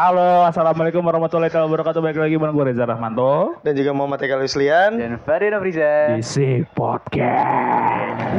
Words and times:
Halo, 0.00 0.48
assalamualaikum 0.48 1.04
warahmatullahi 1.04 1.52
wabarakatuh. 1.52 2.00
Balik 2.00 2.24
lagi 2.24 2.40
bareng 2.40 2.56
gue 2.56 2.72
Reza 2.72 2.88
Rahmanto 2.88 3.60
Dan 3.60 3.76
juga 3.76 3.92
Muhammad 3.92 4.24
Eka 4.24 4.40
Luslian. 4.40 4.96
Dan 4.96 5.20
Fadil 5.28 5.52
Afriza. 5.52 6.16
di 6.16 6.24
si 6.24 6.64
podcast. 6.72 8.32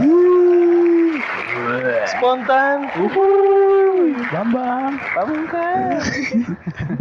Spontan. 2.18 2.89
Bambang. 4.34 4.97
Pamungkas. 5.14 6.02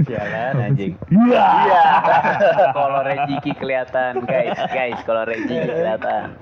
Sialan 0.04 0.54
anjing. 0.60 0.92
Iya. 1.08 1.48
Kalau 2.76 3.00
Rejiki 3.00 3.56
kelihatan, 3.56 4.28
guys, 4.28 4.60
guys, 4.76 5.00
kalau 5.08 5.24
Rejiki 5.24 5.56
kelihatan. 5.56 6.36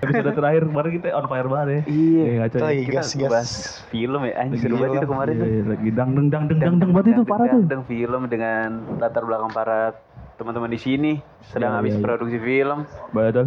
Episode 0.00 0.32
terakhir 0.38 0.62
kemarin 0.64 0.90
kita 0.94 1.08
on 1.12 1.26
fire 1.26 1.44
banget 1.46 1.68
ya. 1.68 1.80
Iya. 1.86 2.24
ngaco 2.38 2.56
ya. 2.56 2.62
Lagi 2.62 2.82
Kita 2.82 2.94
gas 2.96 3.08
gas. 3.12 3.28
bahas 3.28 3.50
film 3.88 4.20
ya, 4.22 4.32
anjing 4.36 4.58
seru 4.58 4.74
banget 4.76 4.96
itu 4.96 5.08
kemarin 5.08 5.32
Iya, 5.32 5.40
tuh. 5.40 5.48
iya, 5.48 5.62
lagi 5.66 5.88
dangdeng 5.90 6.28
dangdeng 6.28 6.58
dangdeng 6.58 6.90
banget 6.90 7.08
itu 7.10 7.22
parah 7.24 7.46
tuh. 7.46 7.60
Dangdeng 7.60 7.82
film 7.84 8.22
dengan 8.26 8.68
latar 8.96 9.22
belakang 9.22 9.50
para 9.50 9.80
teman-teman 10.34 10.68
di 10.68 10.80
sini 10.80 11.12
sedang 11.44 11.68
Iya, 11.70 11.78
habis 11.78 11.92
iya, 11.92 11.98
iya. 11.98 12.04
produksi 12.06 12.38
film. 12.38 12.78
Betul. 13.10 13.46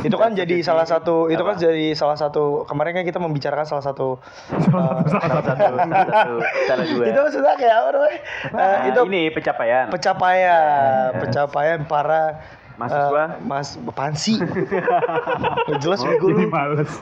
Itu 0.00 0.16
kan 0.16 0.30
jadi 0.32 0.56
salah 0.68 0.86
satu 0.86 1.26
itu 1.26 1.42
kan 1.42 1.56
jadi 1.56 1.86
salah 1.92 2.14
satu 2.14 2.62
kemarin 2.64 2.94
kan 2.94 3.04
kita 3.04 3.18
membicarakan 3.18 3.66
salah 3.66 3.82
satu 3.82 4.22
Salah 4.64 5.02
Salah 5.02 5.42
satu, 5.42 5.58
salah 5.58 5.82
satu, 6.06 6.34
salah 6.64 6.84
dua. 6.86 7.04
itu 7.04 7.18
maksudnya 7.18 7.54
kayak 7.54 7.74
apa 7.76 7.88
namanya? 7.90 8.12
Eh, 8.14 8.20
Nah, 8.54 8.76
itu 8.86 9.00
ini 9.04 9.22
pencapaian. 9.28 9.84
pencapaian, 9.90 11.10
pencapaian 11.18 11.78
para 11.84 12.22
Mahasiswa. 12.78 13.20
eh, 13.20 13.28
mas? 13.42 13.68
Nggak 13.76 15.78
jelas 15.78 16.00
bego 16.00 16.26
Jadi 16.28 16.40
lu. 16.40 16.48
males. 16.48 16.92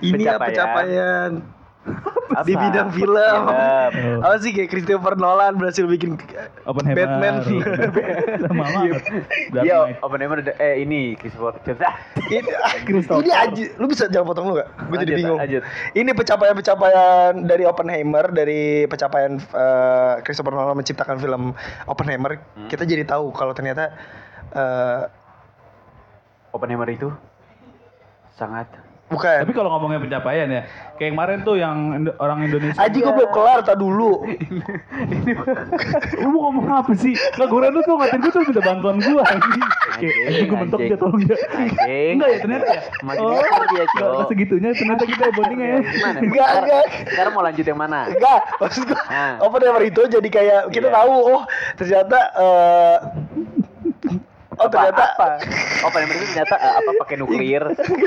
Ini 0.00 0.18
ya 0.18 0.36
Pencapaian. 0.36 0.40
pencapaian 0.40 1.30
Apa? 2.28 2.42
di 2.42 2.52
bidang 2.52 2.88
film. 2.90 3.14
Film. 3.14 3.42
Apa 4.18 4.34
sih 4.40 4.50
kayak 4.50 4.68
Christopher 4.68 5.14
Nolan 5.14 5.54
berhasil 5.54 5.84
bikin 5.84 6.18
Oppenheimer. 6.64 7.06
Batman. 7.06 7.34
Sama 8.42 8.62
banget. 8.66 9.02
Dark 9.52 9.62
Iya, 9.62 9.76
Knight. 9.86 9.96
Oppenheimer 10.02 10.36
ada- 10.40 10.56
eh 10.58 10.74
ini 10.78 11.14
Christopher 11.14 11.54
Ah, 11.78 11.94
ini, 12.26 12.42
ini 12.90 13.30
aja 13.30 13.62
lu 13.76 13.86
bisa 13.86 14.08
jangan 14.08 14.26
potong 14.26 14.50
lu 14.50 14.52
gak? 14.56 14.68
Gue 14.84 14.96
jadi 14.98 15.12
bingung. 15.14 15.38
lanjut. 15.38 15.62
Ini 15.92 16.10
pencapaian-pencapaian 16.10 17.30
dari 17.44 17.62
Oppenheimer, 17.62 18.24
dari 18.28 18.84
pencapaian 18.86 19.38
eh, 19.38 20.12
Christopher 20.22 20.52
Nolan 20.52 20.74
menciptakan 20.74 21.16
film 21.16 21.52
Oppenheimer, 21.84 22.40
Hmm. 22.50 22.66
kita 22.66 22.82
jadi 22.82 23.04
tahu 23.04 23.30
kalau 23.30 23.52
ternyata 23.52 23.92
eh, 24.56 25.02
Oppenheimer 26.50 26.88
itu 26.88 27.12
sangat 28.32 28.64
bukan. 29.06 29.44
Tapi 29.44 29.52
kalau 29.52 29.70
ngomongin 29.70 30.02
pencapaian 30.02 30.48
ya, 30.50 30.62
kayak 30.96 31.12
kemarin 31.12 31.38
tuh 31.40 31.54
yang 31.54 31.76
Indo- 31.94 32.16
orang 32.18 32.42
Indonesia. 32.42 32.74
Aji 32.76 32.98
gue 32.98 33.12
belum 33.12 33.30
kelar 33.30 33.60
tak 33.62 33.76
dulu. 33.76 34.24
Lu 36.20 36.28
mau 36.28 36.50
ngomong 36.50 36.66
apa 36.74 36.92
sih? 36.92 37.14
Lah 37.36 37.46
gue 37.46 37.60
tuh 37.70 37.82
tuh 37.82 37.94
ngatain 37.94 38.18
gue 38.18 38.30
tuh 38.30 38.40
minta 38.42 38.62
bantuan 38.62 38.96
gue. 38.98 39.22
Kayak 39.96 40.12
anjing 40.26 40.46
gue 40.46 40.58
mentok 40.58 40.80
aja 40.82 40.96
tolong 40.98 41.22
ya. 41.22 41.36
Anjing, 41.50 42.12
Enggak 42.16 42.28
ya 42.28 42.38
ternyata 42.40 42.66
ya. 42.66 42.80
Oh, 43.16 43.32
dia, 43.70 43.84
enggak 43.86 44.26
segitunya 44.26 44.70
ternyata 44.72 45.02
kita 45.04 45.24
bonding 45.30 45.60
ya. 45.60 45.76
Gimana? 45.78 46.18
Enggak, 46.18 46.46
Sekarang- 46.46 46.64
enggak. 46.64 46.84
Sekarang 47.06 47.32
mau 47.32 47.42
lanjut 47.44 47.64
yang 47.64 47.78
mana? 47.78 47.98
Enggak, 48.08 48.40
maksud 48.58 48.82
gue 48.84 48.98
Nah. 49.06 49.34
Oppenheimer 49.40 49.82
itu 49.82 50.02
jadi 50.08 50.28
kayak 50.28 50.60
kita 50.68 50.88
Iya. 50.88 50.96
tahu 50.96 51.12
oh 51.14 51.42
ternyata 51.74 52.18
eh, 52.34 52.96
oh 54.56 54.64
Apa- 54.64 54.72
ternyata 54.72 55.02
apa? 55.10 55.26
Oppenheimer 55.82 56.14
itu 56.14 56.26
ternyata 56.30 56.56
eh, 56.56 56.72
apa 56.74 56.90
pakai 56.98 57.16
nuklir? 57.16 57.62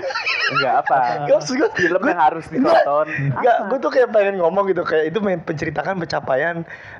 Enggak 0.53 0.73
apa? 0.81 0.97
Enggak, 1.21 1.35
maksud 1.39 1.53
gue 1.55 1.69
Film 1.71 2.01
yang 2.03 2.19
harus 2.19 2.45
ditonton. 2.47 3.07
Enggak, 3.31 3.57
gue 3.65 3.77
tuh 3.79 3.91
kayak 3.91 4.09
pengen 4.09 4.35
ngomong 4.37 4.65
gitu 4.65 4.81
kayak 4.81 5.05
itu 5.07 5.19
men- 5.19 5.41
menceritakan 5.41 5.95
pencapaian 5.97 6.55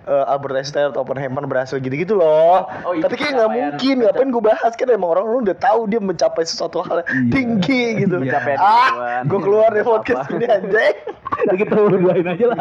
eh, 0.06 0.24
Albert 0.26 0.56
Einstein 0.56 0.86
atau 0.90 1.02
Oppenheimer 1.02 1.44
berhasil 1.44 1.78
gitu-gitu 1.78 2.14
loh. 2.14 2.70
Oh, 2.84 2.94
itu 2.94 3.02
Tapi 3.02 3.16
kayak 3.16 3.34
nggak 3.36 3.52
mungkin, 3.52 3.96
ngapain 4.02 4.30
gue 4.30 4.44
bahas 4.44 4.72
kan 4.72 4.88
emang 4.88 5.10
orang 5.12 5.26
lu 5.26 5.38
udah 5.42 5.58
tahu 5.58 5.86
dia 5.86 6.00
mencapai 6.00 6.44
sesuatu 6.44 6.82
hal 6.82 7.02
yang 7.02 7.10
Iya. 7.10 7.32
tinggi 7.32 7.84
gitu. 8.00 8.16
Iya. 8.16 8.24
Pencapaian 8.30 8.60
Ah, 8.60 9.22
gue 9.24 9.40
keluar 9.40 9.70
dari 9.70 9.84
podcast 9.84 10.30
ini 10.30 10.46
anjing. 10.46 10.96
Nah, 11.40 11.56
kita 11.56 11.72
berduain 11.74 12.26
aja 12.28 12.46
lah. 12.48 12.60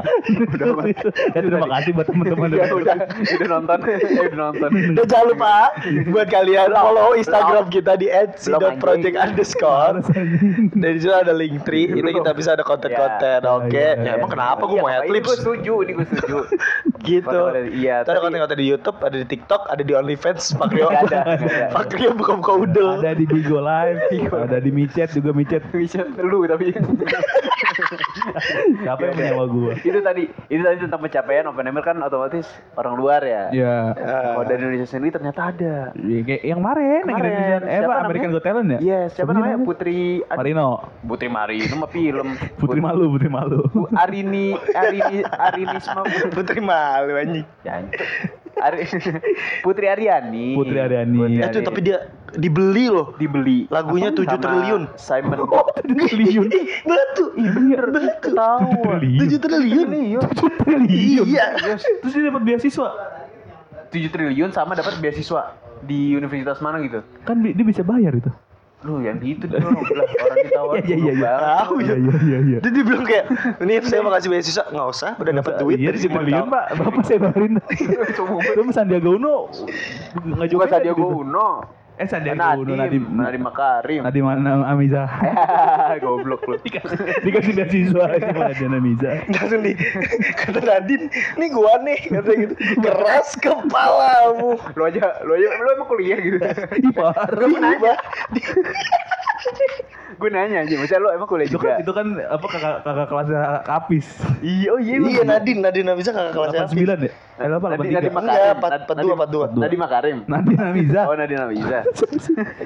Ya 1.35 1.41
terima 1.41 1.67
kasih 1.69 1.91
buat 1.93 2.07
teman-teman. 2.07 2.49
Ya 2.51 2.65
udah, 2.71 2.97
udah 3.11 3.49
nonton, 3.51 3.79
eh, 3.85 3.99
udah 4.23 4.39
nonton. 4.39 4.71
Dan 4.95 5.05
jangan 5.05 5.27
lupa 5.29 5.55
buat 6.09 6.29
kalian 6.29 6.69
follow 6.81 7.09
Instagram 7.15 7.65
kita 7.69 7.93
di 7.97 8.07
anjing. 8.09 8.55
@c.project 8.59 9.17
underscore. 9.17 9.97
Dan 10.75 10.91
di 10.95 10.99
situ 10.99 11.13
ada 11.13 11.33
link 11.33 11.63
tree, 11.63 11.91
itu 11.91 12.05
kita 12.05 12.31
bisa 12.33 12.55
ada 12.55 12.63
konten-konten. 12.63 13.41
Ya. 13.43 13.51
Oke, 13.51 13.75
Ya, 13.79 13.95
ya 13.95 14.03
ya, 14.05 14.11
emang 14.19 14.31
kenapa 14.31 14.63
gue 14.65 14.79
Iya, 14.79 14.83
mau 14.83 14.89
Ini 14.89 14.99
gue 14.99 15.07
adlibs? 15.07 15.31
setuju, 15.39 15.73
ini 15.85 15.93
gue 15.95 16.07
setuju. 16.09 16.37
gitu. 17.09 17.41
Iya, 17.73 17.95
ada 18.03 18.21
konten-konten 18.21 18.59
di 18.59 18.67
YouTube, 18.67 18.99
ada 19.01 19.17
di 19.17 19.27
TikTok, 19.27 19.63
ada 19.71 19.83
di 19.83 19.93
OnlyFans, 19.95 20.57
Pak 20.57 20.69
Rio. 20.75 20.89
Pak 21.75 21.91
Rio 21.95 22.11
buka-buka 22.15 22.53
udel. 22.59 22.91
Ada 23.01 23.15
di 23.15 23.25
Bigo 23.25 23.59
Live, 23.63 24.01
ada 24.47 24.59
di 24.59 24.71
Micet 24.71 25.15
juga 25.15 25.31
Micet. 25.33 25.63
Bisa 25.71 26.03
lu 26.19 26.45
tapi. 26.47 26.75
Siapa 28.85 29.01
yang 29.01 29.17
menyewa 29.17 29.45
gua? 29.49 29.73
itu 29.81 30.01
tadi, 30.01 30.23
itu 30.49 30.61
tadi 30.61 30.77
tentang 30.81 31.01
pencapaian 31.01 31.45
Oppenheimer 31.49 31.81
kan 31.81 31.97
otomatis 32.01 32.45
orang 32.77 32.95
luar 32.97 33.21
ya. 33.25 33.49
Ya. 33.51 33.77
Kalau 33.97 34.45
dari 34.45 34.61
Indonesia 34.61 34.89
sendiri 34.89 35.17
ternyata 35.17 35.41
ada. 35.51 35.77
Ya, 35.97 36.21
kayak 36.25 36.43
yang 36.45 36.59
kemarin, 36.61 36.85
yang 36.85 37.07
Kemarin, 37.09 37.31
Indonesian, 37.33 37.63
eh 37.65 37.79
apa 37.81 37.95
American? 38.05 38.31
Got 38.31 38.45
Talent 38.45 38.69
ya? 38.69 38.79
Iya, 38.79 39.01
siapa 39.09 39.31
namanya? 39.33 39.57
Putri 39.65 39.99
Ad- 40.29 40.39
Marino. 40.39 40.69
Putri 41.05 41.29
Marino 41.29 41.75
mah 41.81 41.91
film. 41.91 42.29
Putri 42.61 42.81
Malu, 42.81 43.05
Putri 43.17 43.31
Malu. 43.33 43.61
Arini 43.97 44.53
Arini 44.75 45.25
Arinisma 45.25 46.03
Putri 46.33 46.61
malu 46.61 47.13
anjing. 47.17 47.47
Ya, 47.65 47.83
Ari, 48.59 48.79
Putri 49.63 49.87
Aryani. 49.87 50.59
Putri 50.59 50.79
Aryani. 50.83 51.39
Eh 51.39 51.49
tuh 51.55 51.63
tapi 51.63 51.81
dia 51.87 52.11
dibeli 52.35 52.91
loh. 52.91 53.15
dibeli 53.17 53.65
Lagunya 53.71 54.11
Apa? 54.11 54.25
7 54.25 54.29
Sama 54.29 54.43
triliun. 54.43 54.83
Simon 54.99 55.39
Triliun. 56.13 56.49
Ih, 56.53 56.67
Batu. 56.85 57.25
Iya, 57.39 57.81
Batu. 57.89 58.29
tahu. 58.35 58.71
Triliun. 58.99 59.29
7 59.31 59.45
triliun. 59.45 59.89
Triliun. 60.67 61.27
Iya. 61.27 61.47
Terus 62.03 62.13
dia 62.13 62.25
dapat 62.29 62.43
beasiswa. 62.45 62.89
7 63.89 64.13
triliun 64.13 64.51
sama 64.53 64.77
dapat 64.77 65.01
beasiswa 65.01 65.57
di 65.87 66.13
universitas 66.13 66.59
mana 66.61 66.83
gitu. 66.85 67.01
Kan 67.25 67.41
dia 67.41 67.65
bisa 67.65 67.81
bayar 67.87 68.13
itu. 68.13 68.29
Lu 68.87 69.03
yang 69.03 69.19
gitu 69.19 69.51
dong 69.51 69.75
lah 69.75 70.07
orang 70.07 70.39
ditawar. 70.39 70.75
Iya, 70.87 70.95
iya, 70.95 71.11
iya, 71.11 71.13
iya. 71.19 71.33
Tahu 71.67 71.77
ya. 71.83 71.95
Iya, 71.99 72.15
iya, 72.23 72.39
iya. 72.47 72.59
Jadi 72.63 72.75
dia 72.79 72.85
bilang 72.87 73.07
kayak, 73.07 73.25
ini 73.59 73.73
saya 73.83 74.01
mau 74.07 74.13
kasih 74.15 74.29
beasiswa, 74.31 74.65
nggak 74.71 74.87
usah, 74.87 75.11
udah 75.19 75.33
dapat 75.43 75.53
duit 75.59 75.79
Iya, 75.83 75.87
dari 75.91 75.99
si 75.99 76.07
triliun, 76.07 76.47
Pak. 76.47 76.67
Bapak 76.79 77.03
saya 77.03 77.19
bayarin. 77.19 77.53
Terus 77.59 78.75
Sandiaga 78.79 79.11
Uno 79.11 79.51
Juga 80.15 80.35
ngajukan 80.39 80.67
Sandiaga 80.71 80.95
gitu. 80.95 81.27
Uno. 81.27 81.78
Eh 81.99 82.07
Sandiaga 82.07 82.55
Uno 82.55 82.79
Nadim, 82.79 83.11
Nadim 83.11 83.19
Nadim 83.19 83.43
Makarim. 83.43 84.07
Nadim 84.07 84.23
mana 84.23 84.63
Amiza. 84.71 85.11
Goblok 86.03 86.47
lu. 86.47 86.55
Dikasih 87.27 87.59
beasiswa 87.59 88.23
sama 88.23 88.55
Nadim 88.55 88.71
Amiza. 88.71 89.27
Langsung 89.27 89.67
di 89.67 89.75
kata 90.39 90.63
Nadine, 90.63 91.11
ini 91.11 91.47
gua 91.51 91.75
nih 91.83 91.99
kata 92.07 92.31
gitu. 92.39 92.55
Keras 92.79 93.35
kepalamu. 93.43 94.63
Lu 94.79 94.83
aja, 94.87 95.11
lu 95.27 95.35
aja, 95.35 95.49
lu 95.59 95.69
emang 95.75 95.91
kuliah 95.91 96.19
gitu. 96.23 96.39
Ih 96.87 96.93
parah. 96.95 97.27
Nanya. 97.35 97.99
Gue 100.17 100.29
nanya 100.29 100.65
aja, 100.65 100.75
maksudnya 100.75 101.01
lu 101.01 101.09
emang 101.13 101.29
kuliah 101.29 101.45
Itu 101.45 101.55
juga. 101.55 101.69
kan 101.69 101.85
itu 101.85 101.93
kan 101.93 102.07
apa 102.17 102.47
kakak 102.47 102.75
kakak 102.81 103.07
kelasnya 103.07 103.39
Kapis. 103.61 104.07
Iya, 104.41 104.69
oh 104.73 104.81
iya. 104.81 104.97
Iya 104.99 105.23
Nadine, 105.23 105.61
Nadine 105.61 105.93
bisa 105.93 106.11
kakak 106.11 106.33
kelasnya. 106.33 106.65
89 106.65 107.05
ya? 107.05 107.13
Eh 107.37 107.47
apa 107.47 107.67
Nadine, 107.69 107.93
Nadine 107.93 108.09
83? 108.09 108.17
Makarim. 108.17 108.25
Enggak, 108.25 108.49
empat- 108.51 108.73
Nad- 108.73 108.83
empat 108.83 108.97
dua, 108.97 109.13
empat 109.13 109.29
dua. 109.29 109.45
Nadine- 109.45 109.61
Nadine 109.61 109.81
Makarim. 109.81 110.19
Nadim 110.25 110.59
Amiza. 110.59 111.01
Oh, 111.05 111.15
Nadine 111.15 111.43
Amiza. 111.43 111.79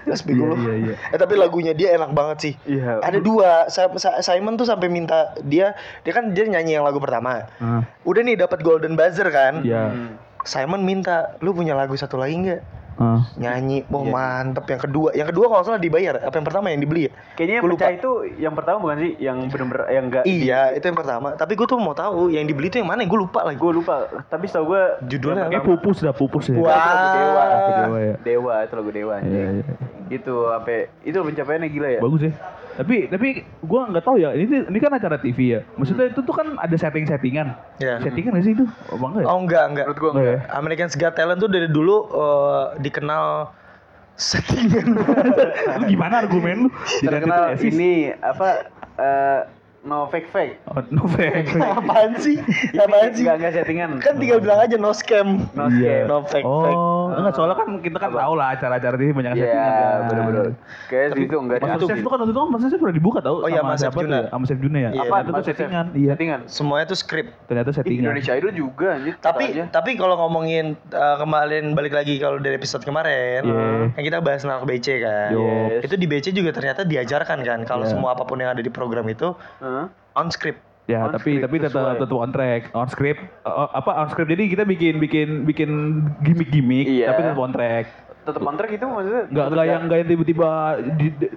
Kelas 0.00 0.20
bego 0.22 0.44
lu. 0.44 0.54
Iya, 0.56 0.72
iya, 0.72 0.74
iya. 0.88 0.94
Eh 1.08 1.18
tapi 1.18 1.34
lagunya 1.34 1.72
dia 1.72 1.88
enak 1.92 2.10
banget 2.12 2.38
sih. 2.40 2.54
Iya. 2.64 3.00
Ada 3.00 3.18
dua. 3.18 3.66
Simon 4.20 4.54
tuh 4.54 4.64
sampai 4.64 4.86
minta 4.86 5.18
dia, 5.42 5.74
dia 6.00 6.12
kan 6.12 6.30
dia 6.30 6.46
nyanyi 6.46 6.76
yang 6.76 6.84
lagu 6.84 6.98
pertama. 6.98 7.50
Ah, 7.58 7.82
Udah 8.02 8.20
nih 8.20 8.36
dapat 8.36 8.60
golden 8.60 8.94
buzzer 8.94 9.26
kan. 9.28 9.60
Iya. 9.60 9.90
Hmm. 9.90 10.14
Simon 10.42 10.82
minta, 10.82 11.34
lu 11.38 11.50
punya 11.50 11.72
lagu 11.72 11.94
satu 11.94 12.14
lagi 12.14 12.34
nggak? 12.36 12.81
Ah. 13.00 13.24
Nyanyi, 13.36 13.88
oh 13.88 14.04
Iya. 14.04 14.12
mantep. 14.12 14.64
Yang 14.68 14.82
kedua, 14.84 15.08
yang 15.12 15.28
kedua 15.28 15.44
kalau 15.48 15.58
nggak 15.60 15.68
salah 15.68 15.82
dibayar. 15.82 16.14
Apa 16.20 16.34
yang 16.36 16.46
pertama 16.46 16.66
yang 16.68 16.80
dibeli 16.80 17.08
ya? 17.08 17.12
Kayaknya 17.34 17.54
yang 17.54 17.64
pecah 17.66 17.92
itu 17.92 18.10
yang 18.36 18.54
pertama 18.54 18.76
bukan 18.78 18.96
sih? 19.00 19.12
Yang 19.16 19.36
bener-bener 19.48 19.82
yang 19.88 20.04
enggak 20.08 20.24
Iya, 20.24 20.60
itu 20.72 20.84
yang 20.84 20.98
pertama. 20.98 21.28
Tapi 21.34 21.52
gue 21.54 21.66
tuh 21.66 21.78
mau 21.80 21.92
tahu 21.92 22.28
yang 22.28 22.44
dibeli 22.44 22.68
itu 22.68 22.78
yang 22.78 22.90
mana? 22.90 23.04
Gue 23.04 23.20
lupa 23.20 23.40
lagi. 23.42 23.58
Gue 23.58 23.72
lupa, 23.72 23.94
tapi 24.26 24.44
setahu 24.46 24.74
gue 24.74 24.82
Judulnya 25.08 25.48
Kayak 25.48 25.64
pupus 25.64 25.96
dah 26.02 26.14
pupus 26.14 26.44
ya. 26.48 26.56
Wah. 26.56 26.72
lagu 26.72 27.06
Dewa. 27.12 27.42
Dewa 27.82 27.98
ya. 27.98 28.14
Dewa 28.20 28.54
itu 28.62 28.74
lagu 28.76 28.90
Dewa 28.90 29.12
anjing. 29.18 29.32
Iya, 29.32 29.48
iya. 29.60 29.74
Itu 30.12 30.34
sampai 30.48 30.76
itu 31.02 31.16
pencapaiannya 31.16 31.68
gila 31.70 31.88
ya. 31.88 32.00
Bagus 32.00 32.22
ya. 32.28 32.32
Tapi 32.72 33.04
tapi 33.06 33.28
gua 33.60 33.84
nggak 33.86 34.00
tahu 34.00 34.16
ya. 34.16 34.32
Ini 34.32 34.68
ini 34.68 34.78
kan 34.80 34.92
acara 34.92 35.16
TV 35.16 35.38
ya. 35.54 35.60
Maksudnya 35.76 36.08
itu 36.08 36.20
tuh 36.20 36.32
kan 36.32 36.56
ada 36.56 36.72
setting-settingan. 36.72 37.52
Iya. 37.78 38.00
Settingan 38.00 38.32
nggak 38.32 38.44
sih 38.44 38.52
itu? 38.54 38.64
Oh, 38.88 38.96
bangga 38.96 39.18
ya? 39.20 39.26
Oh 39.28 39.38
enggak, 39.38 39.64
enggak. 39.68 39.86
Menurut 39.88 40.00
gue 40.00 40.08
Oh, 40.08 40.14
enggak. 40.16 40.32
ya. 40.32 40.38
American's 40.56 40.94
Got 40.94 41.14
Talent 41.14 41.38
tuh 41.38 41.48
dari 41.48 41.68
dulu 41.68 41.96
eh, 42.08 42.64
dikenal 42.80 43.52
settingan. 44.14 44.86
lu 45.80 45.84
gimana 45.88 46.14
argumen 46.20 46.66
lu? 46.66 46.70
Tidak 47.00 47.56
esis. 47.56 47.72
ini 47.72 48.12
apa 48.12 48.68
eh 48.96 49.40
no 49.82 50.06
fake 50.06 50.30
fake. 50.30 50.54
Oh, 50.70 50.78
no 50.94 51.10
fake. 51.10 51.58
Apaan 51.80 52.14
sih? 52.16 52.38
Apaan 52.72 53.10
sih? 53.12 53.26
Enggak 53.26 53.36
enggak 53.42 53.52
settingan. 53.56 53.90
Kan 53.98 54.14
tinggal 54.16 54.38
bilang 54.38 54.62
aja 54.62 54.76
no 54.78 54.94
scam. 54.94 55.42
No 55.58 55.66
scam. 55.68 56.04
No 56.06 56.16
fake 56.22 56.46
fake. 56.46 56.76
Oh, 56.78 57.01
enggak 57.14 57.34
soalnya 57.34 57.56
kan 57.56 57.68
kita 57.78 57.96
kan 57.96 58.10
tahu 58.10 58.32
lah 58.34 58.48
acara-acara 58.52 58.94
ini 58.96 59.12
banyak 59.12 59.32
Iya, 59.32 59.42
settingan 59.42 59.72
kan. 59.72 60.00
bener-bener. 60.08 60.44
Kayak 60.86 61.08
itu 61.16 61.36
enggak 61.36 61.56
ada. 61.56 61.64
Master 61.66 61.86
Chef 61.86 61.98
itu 61.98 62.08
kan 62.08 62.18
waktu 62.18 62.32
itu 62.32 62.40
kan 62.40 62.48
Master 62.50 62.68
Chef 62.68 62.80
udah 62.80 62.96
dibuka 62.96 63.18
tau 63.20 63.36
Oh 63.38 63.48
iya, 63.48 63.60
Chef 63.74 63.92
tuh 63.92 64.02
Juna. 64.02 64.16
ya? 64.16 64.24
Sama 64.30 64.44
Chef 64.46 64.60
Juna 64.60 64.78
ya? 64.78 64.90
Iya. 64.90 65.02
Apa 65.02 65.14
itu 65.14 65.24
tuh 65.24 65.32
Master 65.32 65.46
settingan? 65.52 65.86
Iya. 65.92 66.12
Settingan. 66.14 66.40
Semuanya 66.46 66.84
tuh 66.86 66.98
skrip. 66.98 67.26
Ternyata 67.44 67.70
settingan. 67.70 68.02
Indonesia 68.02 68.32
Idol 68.32 68.52
juga 68.52 68.86
anjir. 68.94 69.14
Tapi 69.18 69.44
tapi 69.68 69.90
kalau 69.94 70.14
ngomongin 70.18 70.64
uh, 70.88 71.16
kemarin 71.18 71.64
balik 71.72 71.92
lagi 71.92 72.16
kalau 72.16 72.38
dari 72.38 72.54
episode 72.54 72.82
kemarin, 72.82 73.42
Iya. 73.42 73.92
kan 73.92 74.02
kita 74.02 74.18
bahas 74.18 74.42
anak 74.42 74.64
BC 74.64 74.86
kan. 74.98 75.30
Itu 75.82 75.94
di 75.94 76.06
BC 76.06 76.32
juga 76.32 76.50
ternyata 76.50 76.82
diajarkan 76.82 77.42
kan 77.42 77.60
kalau 77.62 77.84
Iya. 77.84 77.92
semua 77.92 78.14
apa 78.14 78.22
pun 78.22 78.36
yang 78.36 78.50
ada 78.50 78.60
di 78.60 78.68
program 78.68 79.04
itu 79.06 79.34
Heeh. 79.58 79.84
on 80.14 80.28
script. 80.28 80.71
Ya, 80.90 81.06
On 81.06 81.14
tapi 81.14 81.38
script, 81.38 81.46
tapi 81.46 81.56
tetap 81.62 81.94
tetap 81.94 82.18
on 82.18 82.30
track, 82.34 82.62
on 82.74 82.88
script. 82.90 83.22
Uh, 83.46 83.70
apa 83.70 84.02
on 84.02 84.08
script? 84.10 84.34
Jadi 84.34 84.50
kita 84.50 84.66
bikin 84.66 84.98
bikin 84.98 85.28
bikin 85.46 85.70
gimmick-gimmick, 86.26 86.90
Iya. 86.90 87.14
tapi 87.14 87.20
tetap 87.22 87.38
on 87.38 87.54
track. 87.54 87.86
Tetap 88.22 88.38
kontrak 88.38 88.68
itu 88.68 88.84
maksudnya. 88.84 89.22
Nggak 89.26 89.46
nggak 89.48 89.66
yang 89.66 89.80
nggak 89.82 89.98
yang 89.98 90.08
tiba-tiba 90.08 90.48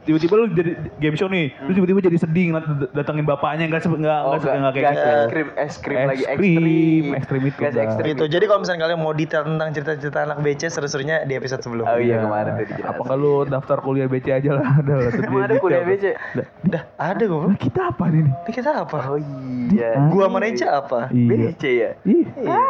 tiba-tiba 0.02 0.34
lu 0.36 0.46
jadi 0.50 0.72
game 0.96 1.16
show 1.16 1.26
nih, 1.26 1.50
terus 1.56 1.76
tiba-tiba 1.76 2.00
jadi 2.00 2.18
sedih 2.20 2.44
ngeliat 2.48 2.66
dat- 2.68 2.92
datengin 2.94 3.26
bapaknya 3.26 3.66
nggak 3.68 3.82
nggak 3.82 4.20
Oh, 4.22 4.36
nggak 4.36 4.44
kayak 4.44 4.56
enggak 4.56 4.74
gitu. 4.76 5.10
es 5.10 5.26
krim, 5.26 5.48
es 5.56 5.76
krim 5.78 5.98
lagi 6.04 6.24
Ekstrim, 6.26 7.06
ekstrim. 7.14 7.42
itu 7.44 7.58
enggak. 7.60 7.84
ekstrim. 7.84 8.06
Gitu. 8.12 8.26
Jadi 8.30 8.46
kalau 8.46 8.60
misalnya 8.62 8.82
kalian 8.84 9.00
mau 9.00 9.12
detail 9.12 9.44
tentang 9.44 9.70
cerita-cerita 9.72 10.20
anak 10.22 10.38
BC 10.40 10.62
seru-serunya 10.70 11.26
di 11.26 11.34
episode 11.34 11.62
sebelumnya. 11.62 11.90
Oh 11.90 11.98
iya 11.98 12.16
kemarin 12.20 12.52
tuh 12.54 12.66
dijelasin. 12.68 13.02
Apa 13.02 13.14
lu 13.16 13.34
daftar 13.44 13.78
kuliah 13.80 14.06
BC 14.06 14.28
aja 14.32 14.50
lah, 14.54 14.66
udah 14.82 14.96
lah. 15.00 15.12
Ada 15.44 15.56
kuliah 15.58 15.84
BC? 15.84 16.04
Dah. 16.34 16.46
Udah 16.64 16.82
ada 16.96 17.24
gue. 17.24 17.40
Kita 17.58 17.82
apa 17.88 18.04
nih? 18.08 18.22
Ini 18.26 18.52
kita 18.52 18.72
apa? 18.80 18.98
Oh 19.08 19.20
iya. 19.68 19.90
Gua 20.08 20.28
sama 20.28 20.38
Reja 20.40 20.68
apa? 20.76 21.00
Iya. 21.10 21.30
BC 21.32 21.62
ya? 21.66 21.92
Ih, 22.04 22.26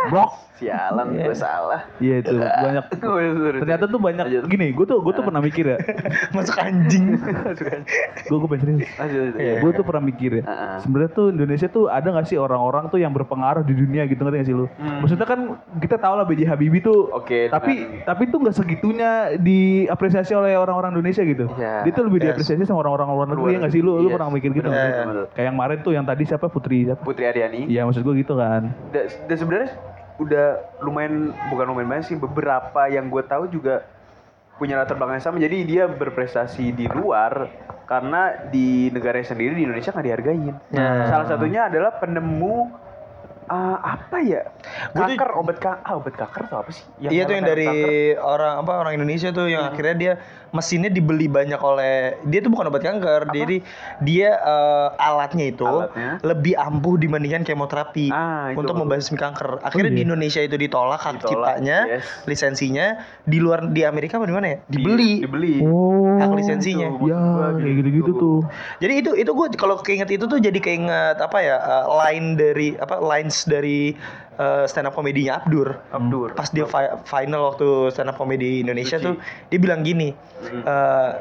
blok. 0.08 0.32
Sialan, 0.56 1.12
gue 1.14 1.36
salah. 1.36 1.84
Iya 2.00 2.16
itu 2.22 2.32
banyak. 2.32 2.86
Iya. 2.96 3.60
Ternyata 3.60 3.86
tuh 3.86 4.00
banyak 4.06 4.25
Lanjut. 4.25 4.44
gini, 4.48 4.68
gue 4.69 4.86
tuh 4.86 5.00
gue 5.00 5.13
tuh 5.18 5.24
pernah 5.24 5.42
mikir 5.42 5.66
ya. 5.66 5.78
Masuk 6.31 6.56
anjing. 6.56 7.18
Gue 8.25 8.38
gue 8.38 8.50
pengen. 8.50 8.78
Iya. 9.36 9.54
Gue 9.60 9.72
tuh 9.72 9.81
pernah 9.81 10.04
mikir 10.04 10.31
ya. 10.40 10.44
Heeh. 10.44 10.75
Sebenarnya 10.80 11.12
tuh 11.12 11.28
Indonesia 11.30 11.68
tuh 11.68 11.86
ada 11.88 12.07
gak 12.12 12.28
sih 12.28 12.38
orang-orang 12.38 12.88
tuh 12.88 12.98
yang 12.98 13.12
berpengaruh 13.12 13.62
di 13.62 13.74
dunia 13.74 14.06
gitu 14.06 14.22
ngerti 14.22 14.38
gak 14.38 14.48
sih 14.48 14.56
lu? 14.56 14.66
Hmm. 14.78 15.02
Maksudnya 15.02 15.25
kan 15.25 15.40
kita 15.78 15.98
tahu 15.98 16.13
lah 16.13 16.25
B.J. 16.25 16.42
Habibie 16.46 16.80
tuh. 16.80 17.10
Oke, 17.10 17.48
Tapi 17.50 18.04
tapi 18.04 18.24
tuh 18.28 18.38
nggak 18.40 18.56
segitunya 18.56 19.10
diapresiasi 19.36 20.34
oleh 20.34 20.54
orang-orang 20.54 20.94
Indonesia 20.94 21.22
gitu. 21.22 21.50
Iya. 21.56 21.84
Dia 21.84 21.92
tuh 21.92 22.04
lebih 22.06 22.19
Yes. 22.22 22.25
diapresiasi 22.31 22.63
sama 22.63 22.81
orang-orang 22.81 23.07
luar 23.12 23.28
negeri 23.28 23.52
ya 23.52 23.60
nggak 23.62 23.74
sih 23.74 23.81
lu? 23.81 23.98
Lu 23.98 24.07
Yes. 24.07 24.13
pernah 24.13 24.30
mikir 24.30 24.50
gitu? 24.52 24.68
Bener. 24.68 25.28
Kayak 25.31 25.46
yang 25.46 25.56
kemarin 25.56 25.78
tuh 25.81 25.92
yang 25.92 26.06
tadi 26.06 26.24
siapa 26.24 26.46
Putri 26.48 26.86
siapa? 26.86 27.02
Putri 27.02 27.25
Aryani. 27.25 27.66
Iya 27.66 27.84
maksud 27.84 28.02
gue 28.02 28.16
gitu 28.18 28.36
kan. 28.36 28.72
Dan 28.92 29.36
sebenarnya 29.36 29.69
udah 30.16 30.46
lumayan 30.80 31.13
bukan 31.52 31.66
lumayan 31.68 31.90
banyak 31.92 32.06
sih 32.06 32.16
beberapa 32.16 32.88
yang 32.88 33.12
gue 33.12 33.19
tahu 33.22 33.52
juga 33.52 33.84
punya 34.56 34.80
latar 34.80 34.96
belakang 34.96 35.19
yang 35.19 35.25
sama. 35.25 35.38
Jadi 35.42 35.57
dia 35.68 35.84
berprestasi 35.88 36.72
di 36.72 36.86
luar 36.88 37.50
karena 37.86 38.50
di 38.50 38.90
negara 38.90 39.22
sendiri 39.22 39.54
di 39.54 39.63
Indonesia 39.68 39.94
nggak 39.94 40.06
dihargain. 40.07 40.56
Ya. 40.74 41.06
Salah 41.12 41.28
satunya 41.30 41.69
adalah 41.69 42.00
penemu 42.02 42.85
ah, 43.47 43.77
apa 43.95 44.18
ya? 44.19 44.42
Gua 44.92 45.06
tuh- 45.06 45.15
Kanker 45.15 45.30
obat 45.36 45.57
kanker, 45.57 45.83
ah, 45.83 45.94
obat 45.95 46.13
kanker 46.13 46.42
atau 46.45 46.57
apa 46.59 46.71
sih? 46.71 46.83
Iya 47.01 47.24
tuh 47.24 47.33
yang 47.33 47.45
dari 47.45 47.68
kanker. 47.68 48.24
orang 48.24 48.53
apa 48.59 48.71
orang 48.77 48.94
Indonesia 48.95 49.30
tuh 49.30 49.45
yang 49.45 49.63
akhirnya 49.68 49.95
dia 49.95 50.13
mesinnya 50.51 50.88
dibeli 50.88 51.27
banyak 51.27 51.59
oleh 51.59 51.95
dia 52.24 52.39
tuh 52.39 52.47
bukan 52.47 52.65
obat 52.65 52.80
kanker, 52.81 53.27
jadi 53.30 53.59
dia 54.00 54.30
eh, 54.33 54.88
alatnya 54.97 55.45
itu 55.50 55.68
Alatnya? 55.68 56.18
lebih 56.21 56.56
ampuh 56.56 56.95
dibandingkan 56.95 57.44
kemoterapi 57.44 58.07
Ah, 58.07 58.51
untuk 58.51 58.74
membasmi 58.74 59.15
kanker. 59.15 59.59
Akhirnya 59.62 59.89
iya? 59.89 59.97
di 59.97 60.03
Indonesia 60.03 60.39
itu 60.39 60.56
ditolak 60.56 60.97
hak 60.97 61.19
Ditolak, 61.19 61.59
ciptanya, 61.59 61.77
yes. 61.92 62.07
lisensinya 62.25 62.97
di 63.21 63.38
luar 63.38 63.68
di 63.68 63.83
Amerika 63.83 64.15
apa 64.15 64.25
di 64.25 64.33
mana 64.33 64.47
ya? 64.50 64.57
Dibeli. 64.65 65.21
dibeli. 65.21 65.59
Oh. 65.62 66.15
Hak 66.15 66.31
lisensinya. 66.33 66.88
Itu, 66.89 67.03
Ya, 67.06 67.19
kayak 67.51 67.59
gitu. 67.59 67.75
gitu-gitu 67.77 68.12
tuh. 68.15 68.39
Jadi 68.80 68.94
itu 68.97 69.12
itu 69.13 69.31
gue 69.31 69.47
kalau 69.56 69.75
keinget 69.77 70.09
itu 70.09 70.24
tuh 70.24 70.39
jadi 70.39 70.56
keinget 70.57 71.18
apa 71.18 71.38
ya 71.38 71.56
eh, 71.57 71.86
line 72.00 72.27
dari 72.33 72.68
apa 72.75 73.03
lines 73.36 73.44
dari 73.46 73.80
eh, 74.40 74.64
stand 74.66 74.88
up 74.88 74.96
komedinya 74.96 75.44
Abdur. 75.44 75.76
Abdur. 75.92 76.32
Pas 76.32 76.48
dia 76.48 76.64
fi- 76.64 76.96
final 77.04 77.52
waktu 77.52 77.92
stand 77.92 78.08
up 78.08 78.16
komedi 78.16 78.64
Indonesia 78.64 78.96
Suci. 78.96 79.06
tuh 79.06 79.16
dia 79.52 79.60
bilang 79.60 79.84
gini. 79.84 80.16
eh, 80.64 81.12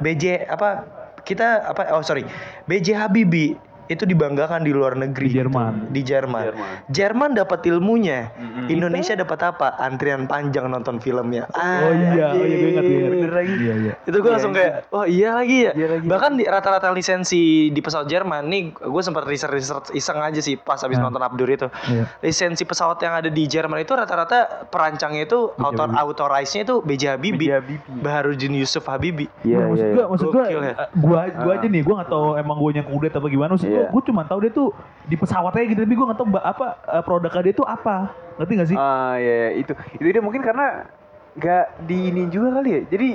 BJ 0.00 0.48
apa 0.48 0.82
kita 1.22 1.62
apa 1.62 1.92
oh 1.94 2.02
sorry 2.02 2.24
BJ 2.66 2.96
Habibie 2.98 3.54
itu 3.84 4.04
dibanggakan 4.04 4.60
di 4.60 4.70
luar 4.70 4.94
negeri 4.94 5.24
Di 5.24 5.32
gitu. 5.32 5.38
Jerman. 5.42 5.72
di 5.88 6.00
Jerman 6.02 6.42
Jerman. 6.44 6.70
Jerman 6.88 7.30
dapat 7.34 7.60
ilmunya 7.64 8.30
Mm-mm. 8.32 8.66
Indonesia 8.68 9.14
dapat 9.14 9.38
apa 9.44 9.74
antrian 9.76 10.24
panjang 10.24 10.66
nonton 10.66 10.98
filmnya 10.98 11.46
Oh 11.48 11.90
iya, 11.90 12.30
oh 12.30 12.40
iya 12.40 12.56
gue 12.56 12.70
ingat 12.70 12.82
gue 12.82 12.96
ingat. 12.96 13.12
Bener 13.12 13.32
lagi. 13.32 13.54
Iya 13.54 13.74
iya. 13.76 13.92
itu 14.00 14.14
gue 14.14 14.22
Iya, 14.22 14.32
langsung 14.32 14.52
kayak 14.52 14.72
oh 14.88 15.04
iya 15.04 15.30
lagi 15.32 15.58
ya 15.60 15.72
Iya 15.72 15.86
lagi. 15.90 16.06
bahkan 16.06 16.32
di 16.32 16.44
rata-rata 16.44 16.88
lisensi 16.90 17.42
di 17.68 17.80
pesawat 17.80 18.06
Jerman 18.06 18.42
nih 18.44 18.62
gue 18.72 19.02
sempat 19.02 19.24
research 19.24 19.52
research 19.52 19.88
iseng 19.92 20.18
aja 20.18 20.38
sih 20.38 20.54
pas 20.54 20.78
habis 20.78 20.94
Nah. 20.94 21.04
nonton 21.04 21.20
Abdur 21.20 21.48
itu 21.48 21.66
Iya. 21.84 22.04
lisensi 22.20 22.62
pesawat 22.62 22.98
yang 22.98 23.14
ada 23.14 23.28
di 23.28 23.44
Jerman 23.44 23.80
itu 23.80 23.92
rata-rata 23.92 24.66
perancangnya 24.66 25.24
itu 25.24 25.50
autor 25.52 25.88
Habibie. 25.88 26.02
authorize-nya 26.04 26.62
itu 26.62 26.76
B.J. 26.80 27.02
Habibie, 27.10 27.38
B.J. 27.40 27.52
Habibie. 27.54 27.98
Baharudin 27.98 28.52
Yusuf 28.54 28.84
Habibie 28.84 29.28
Iya, 29.42 29.58
Nah, 29.58 29.66
maksud 29.68 29.82
iya, 29.82 29.90
gua, 29.90 29.98
iya. 29.98 30.06
maksud 30.08 30.26
gua, 30.26 30.42
Gokil 30.42 30.60
ya. 30.62 30.74
gua, 30.94 31.20
gua 31.28 31.52
aja 31.52 31.66
nih, 31.66 31.82
gua 31.82 31.94
nggak 31.96 32.10
tahu 32.10 32.26
emang 32.36 32.56
gua 32.56 32.70
yang 32.72 32.86
kudet 32.86 33.12
apa 33.12 33.26
gimana. 33.26 33.50
Maksud 33.52 33.68
gua, 33.72 33.78
Iya. 33.78 33.88
gua 33.88 34.02
cuma 34.02 34.22
tahu 34.22 34.38
dia 34.40 34.52
tuh 34.52 34.68
di 35.02 35.16
pesawatnya 35.16 35.64
gitu, 35.66 35.80
tapi 35.80 35.94
gua 35.94 36.06
nggak 36.08 36.18
tahu 36.18 36.28
apa 36.36 36.66
eh, 36.86 37.02
produknya 37.02 37.42
dia 37.42 37.54
tuh 37.54 37.64
apa. 37.64 37.96
Ngerti 38.36 38.52
gak 38.54 38.68
sih? 38.68 38.76
Ah 38.76 39.16
iya 39.16 39.56
itu 39.56 39.72
itu 39.94 40.08
dia 40.10 40.20
mungkin 40.20 40.40
karena 40.40 40.84
nggak 41.32 41.64
di 41.82 41.98
ini 42.08 42.22
juga 42.28 42.60
kali 42.60 42.70
ya. 42.70 42.82
Jadi 42.86 43.10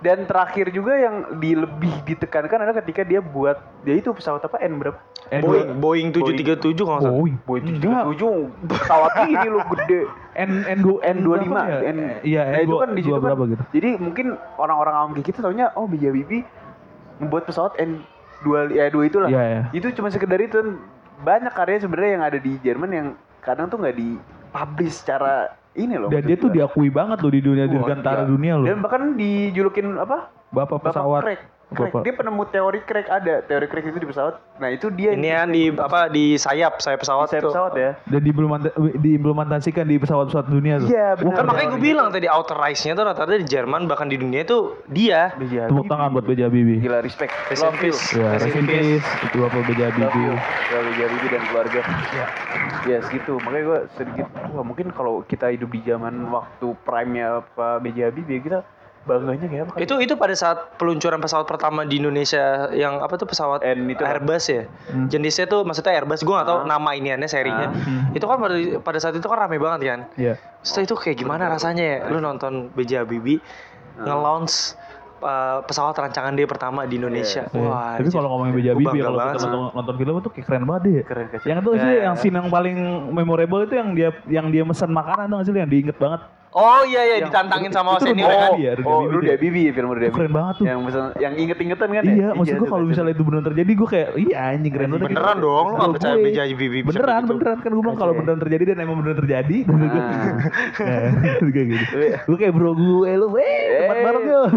dan 0.00 0.24
terakhir 0.24 0.72
juga 0.72 0.96
yang 0.96 1.36
di 1.36 1.52
lebih 1.52 1.92
ditekankan 2.02 2.64
adalah 2.64 2.80
ketika 2.80 3.04
dia 3.04 3.20
buat 3.20 3.60
dia 3.84 4.00
itu 4.00 4.08
pesawat 4.10 4.40
apa 4.40 4.56
N 4.58 4.80
berapa? 4.80 4.96
Eh, 5.28 5.44
Boeing 5.44 5.76
Boeing 5.76 6.08
737 6.10 6.72
kalau 6.80 6.96
nggak 6.96 7.04
salah 7.04 7.18
Boeing. 7.20 7.36
Boeing. 7.44 7.64
737 7.76 8.80
pesawat 8.80 9.12
ini 9.28 9.46
lo 9.46 9.60
gede. 9.76 10.00
N 10.40 10.50
N 10.64 10.78
dua 10.80 10.98
N25 11.04 11.52
berapa 11.52 11.68
ya? 11.68 11.78
N 11.92 11.98
Iya, 12.24 12.42
eh, 12.42 12.56
N 12.56 12.64
itu 12.64 12.70
dua 12.72 12.80
kan 12.80 12.88
di 12.96 13.02
situ 13.04 13.12
kan. 13.12 13.22
berapa 13.28 13.42
gitu. 13.52 13.62
Jadi 13.76 13.90
mungkin 14.00 14.26
orang-orang 14.56 14.94
awam 14.96 15.10
kayak 15.12 15.26
kita 15.28 15.38
taunya 15.44 15.68
oh 15.76 15.84
B.J. 15.84 16.02
Habibie 16.08 16.42
membuat 17.20 17.44
pesawat 17.44 17.76
N2 18.40 18.74
ya 18.74 18.88
dua 18.88 19.04
itulah. 19.06 19.28
Iya, 19.28 19.42
iya. 19.44 19.62
Itu 19.76 19.92
cuma 19.92 20.08
sekedar 20.08 20.40
itu 20.40 20.80
banyak 21.20 21.52
karya 21.52 21.84
sebenarnya 21.84 22.12
yang 22.16 22.24
ada 22.24 22.38
di 22.40 22.52
Jerman 22.64 22.90
yang 22.90 23.06
kadang 23.44 23.68
tuh 23.68 23.80
nggak 23.80 23.96
dipublish 23.96 25.04
secara 25.04 25.52
ini 25.76 25.96
loh. 26.00 26.08
Dan 26.08 26.26
dia 26.26 26.36
tuh 26.36 26.50
diakui 26.50 26.90
banget 26.90 27.20
loh 27.20 27.32
di 27.32 27.40
dunia 27.44 27.64
Wah, 27.68 27.72
dirgantara 27.72 28.22
iya. 28.24 28.28
dunia 28.28 28.52
loh. 28.58 28.66
Dan 28.66 28.78
bahkan 28.80 29.02
dijulukin 29.14 29.96
apa? 30.00 30.32
Bapak 30.50 30.82
Bapak 30.82 30.92
pesawat. 30.92 31.22
crack. 31.22 31.42
Crack. 31.70 32.02
Dia 32.02 32.14
penemu 32.14 32.42
teori 32.50 32.80
crack 32.82 33.06
ada. 33.06 33.34
Teori 33.40 33.66
crack 33.66 33.86
itu 33.86 33.98
di 33.98 34.08
pesawat. 34.10 34.42
Nah, 34.58 34.68
itu 34.68 34.90
dia 34.90 35.14
ini 35.14 35.30
kan 35.30 35.48
di 35.48 35.70
apa 35.70 36.10
di 36.10 36.34
sayap 36.34 36.82
sayap 36.82 37.00
pesawat 37.00 37.30
saya 37.30 37.46
tuh. 37.46 37.54
pesawat 37.54 37.72
ya. 37.78 37.90
Dan 38.10 38.20
diimplementa- 38.20 38.74
diimplementasikan 38.76 39.84
di 39.86 39.96
pesawat-pesawat 39.96 40.46
dunia 40.50 40.82
tuh. 40.82 40.88
Iya, 40.90 41.14
benar. 41.14 41.34
Kan 41.38 41.44
makanya 41.46 41.68
gue 41.70 41.82
bilang 41.82 42.08
tadi 42.10 42.26
authorize-nya 42.26 42.92
tuh 42.92 43.04
rata-rata 43.06 43.38
di 43.38 43.46
Jerman 43.46 43.86
bahkan 43.86 44.10
di 44.10 44.18
dunia 44.18 44.42
itu 44.42 44.82
dia. 44.90 45.30
Iya, 45.38 45.70
Tepuk 45.70 45.86
tangan 45.86 46.10
buat 46.10 46.26
B.J. 46.26 46.50
Habibie. 46.50 46.82
Gila 46.82 46.98
respect. 47.00 47.32
Love 47.54 47.78
you. 47.78 47.94
peace. 47.94 48.02
Ya, 48.18 48.34
Rest 48.34 48.50
in 48.50 48.66
peace. 48.66 49.06
Itu 49.24 49.36
Bapak 49.38 49.62
B.J. 49.64 49.80
Love 49.94 50.18
you. 50.18 50.34
Habibie. 50.34 50.34
Ya, 50.66 50.78
B.J. 50.82 50.98
Habibie 51.00 51.30
dan 51.30 51.42
keluarga. 51.46 51.80
Ya. 52.10 52.26
Yes, 52.88 53.04
gitu. 53.08 53.38
Makanya 53.38 53.64
gue 53.64 53.80
sedikit, 53.94 54.26
wah 54.50 54.64
mungkin 54.64 54.90
kalau 54.90 55.22
kita 55.22 55.52
hidup 55.52 55.70
di 55.70 55.80
zaman 55.84 56.28
waktu 56.28 56.66
prime-nya 56.82 57.46
Pak 57.54 57.78
B.J. 57.80 58.10
Habibie, 58.10 58.40
kita 58.40 58.66
bangganya 59.10 59.46
kayak 59.50 59.62
apa? 59.66 59.72
kan? 59.74 59.80
Itu 59.82 59.94
itu 59.98 60.14
pada 60.14 60.34
saat 60.38 60.78
peluncuran 60.78 61.18
pesawat 61.18 61.50
pertama 61.50 61.82
di 61.82 61.98
Indonesia 61.98 62.70
yang 62.70 63.02
apa 63.02 63.18
tuh 63.18 63.26
pesawat 63.26 63.66
N 63.66 63.90
itu 63.90 63.98
kan? 63.98 64.14
Airbus 64.14 64.44
ya. 64.46 64.62
Hmm. 64.92 65.10
Jenisnya 65.10 65.50
tuh 65.50 65.66
maksudnya 65.66 65.98
Airbus. 65.98 66.22
Gue 66.22 66.34
gak 66.38 66.46
tahu 66.46 66.58
nama 66.70 66.90
iniannya 66.94 67.26
serinya. 67.26 67.74
Hmm. 67.74 68.12
Itu 68.16 68.30
kan 68.30 68.38
pada 68.38 68.54
pada 68.82 68.98
saat 69.02 69.14
itu 69.18 69.26
kan 69.26 69.38
rame 69.46 69.58
banget 69.58 69.80
kan. 69.86 70.00
Iya. 70.14 70.34
Terus 70.62 70.86
itu 70.86 70.94
kayak 70.98 71.16
gimana 71.22 71.46
rasanya 71.50 71.82
ya? 71.82 71.98
Lu 72.10 72.18
nonton 72.20 72.68
B.J. 72.74 73.06
Habibie 73.06 73.38
nge-launch 73.96 74.74
uh, 75.22 75.60
pesawat 75.64 75.94
rancangan 75.96 76.32
dia 76.34 76.48
pertama 76.48 76.84
di 76.88 76.96
Indonesia. 76.98 77.46
Iya. 77.48 77.60
Wah. 77.60 77.94
Tapi 77.96 78.10
kalau 78.10 78.28
ngomongin 78.36 78.52
Habibie 78.60 78.86
bangga 78.88 79.04
kalau 79.06 79.18
kita 79.20 79.46
nonton, 79.46 79.62
nonton 79.76 79.94
film 80.00 80.14
itu 80.20 80.30
kayak 80.32 80.46
keren 80.48 80.64
banget 80.66 80.82
deh. 80.82 80.94
Keren 81.06 81.26
kacau. 81.30 81.46
Yang 81.48 81.58
itu 81.60 81.70
sih 81.70 81.90
Ya, 81.90 82.00
yang 82.10 82.16
ya. 82.16 82.20
scene 82.20 82.36
yang 82.36 82.48
paling 82.50 82.76
memorable 83.12 83.60
itu 83.64 83.74
yang 83.76 83.88
dia 83.94 84.10
yang 84.28 84.46
dia 84.50 84.62
mesen 84.64 84.90
makanan 84.90 85.26
tuh 85.30 85.38
sih 85.46 85.52
lu? 85.54 85.58
yang 85.60 85.70
diinget 85.70 85.96
banget. 85.96 86.20
Oh 86.50 86.82
iya 86.82 87.06
iya 87.06 87.16
ditantangin 87.22 87.70
sama 87.70 87.94
itu 87.94 88.10
senior 88.10 88.26
Rudy 88.26 88.34
kan. 88.36 88.50
Ya, 88.58 88.72
Rudy 88.74 88.82
Oh, 88.84 89.06
Rudy 89.06 89.22
dia. 89.24 89.34
Habibie 89.34 89.70
film 89.70 89.88
Rudy 89.88 90.02
Itu 90.04 90.12
keren 90.12 90.32
banget 90.32 90.54
tuh. 90.56 90.64
Yang 90.66 90.78
pesan- 90.82 91.14
yang 91.16 91.34
inget-ingetan 91.36 91.88
kan 91.88 92.02
ya? 92.02 92.10
Iya, 92.10 92.28
maksud 92.32 92.50
gue 92.50 92.58
tuh, 92.58 92.66
kalau 92.66 92.82
tuh. 92.82 92.90
misalnya 92.90 93.12
itu 93.12 93.22
beneran 93.22 93.46
terjadi 93.46 93.70
gue 93.72 93.88
kayak 93.88 94.08
iya 94.18 94.36
anjing 94.50 94.72
keren 94.72 94.88
banget. 94.90 95.06
Beneran 95.06 95.36
dong, 95.38 95.64
lu 95.64 95.70
nggak 95.70 95.78
Kalau 95.80 95.94
percaya 95.94 96.14
gue- 96.16 96.34
Habibie 96.42 96.80
bisa 96.80 96.90
Beneran, 96.90 97.20
gitu? 97.20 97.30
beneran 97.32 97.56
kan 97.56 97.70
gue 97.70 97.80
bilang 97.80 97.96
kalau 97.96 98.12
beneran 98.12 98.40
terjadi 98.40 98.62
dan 98.66 98.76
emang 98.80 98.96
beneran 98.98 99.18
terjadi. 99.20 99.56
Terus 99.62 99.78
gue 99.78 100.02
Nah, 100.80 101.50
kayak 101.54 101.68
gitu. 101.70 101.94
Gue 102.26 102.36
kayak 102.36 102.52
bro 102.52 102.70
gue 102.72 103.10
lu, 103.14 103.26
weh, 103.30 103.54
tempat 103.78 103.94
Eh. 103.94 104.02
bareng 104.02 104.24
yuk. 104.26 104.48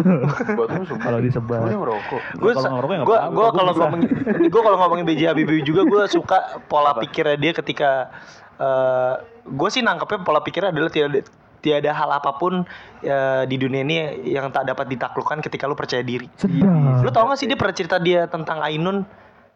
Buat 0.55 0.69
lu 0.71 0.83
sumpah. 0.83 1.03
Kalau 1.03 1.19
disebar. 1.21 1.59
Lu 1.61 1.77
ngerokok. 1.77 2.21
Gue 2.35 2.51
Kalau 2.53 2.69
ngerokok 2.73 2.89
ya 2.89 2.97
nggak 2.97 3.05
gue 3.05 3.15
apa-apa, 3.15 3.29
gue 3.29 3.37
gua 3.37 3.49
kalau 3.53 3.71
ngomongin 3.75 4.09
gue 4.49 4.61
kalau 4.63 4.77
ngomongin 4.79 5.05
BJ 5.05 5.21
Habibie 5.29 5.61
juga 5.61 5.81
gue 5.83 6.01
suka 6.15 6.37
pola 6.65 6.97
pikirnya 6.97 7.37
dia 7.37 7.53
ketika 7.53 8.09
eh 8.55 9.13
gue 9.45 9.69
sih 9.69 9.79
nangkepnya 9.79 10.19
pola 10.21 10.39
pikirnya 10.39 10.71
adalah 10.71 10.89
tidak 10.89 11.07
ada 11.11 11.21
tiada 11.63 11.95
hal 11.95 12.11
apa 12.11 12.35
pun 12.35 12.67
eh, 12.99 13.43
di 13.47 13.55
dunia 13.55 13.87
ini 13.87 13.95
yang 14.27 14.51
tak 14.51 14.67
dapat 14.67 14.91
ditaklukkan 14.91 15.39
ketika 15.39 15.63
lu 15.63 15.79
percaya 15.79 16.03
diri. 16.03 16.27
Sedap. 16.35 16.99
Lu 16.99 17.09
tau 17.09 17.31
gak 17.31 17.39
sih 17.39 17.47
dia 17.47 17.55
pernah 17.55 17.71
cerita 17.71 17.95
dia 17.97 18.27
tentang 18.27 18.59
Ainun? 18.59 19.07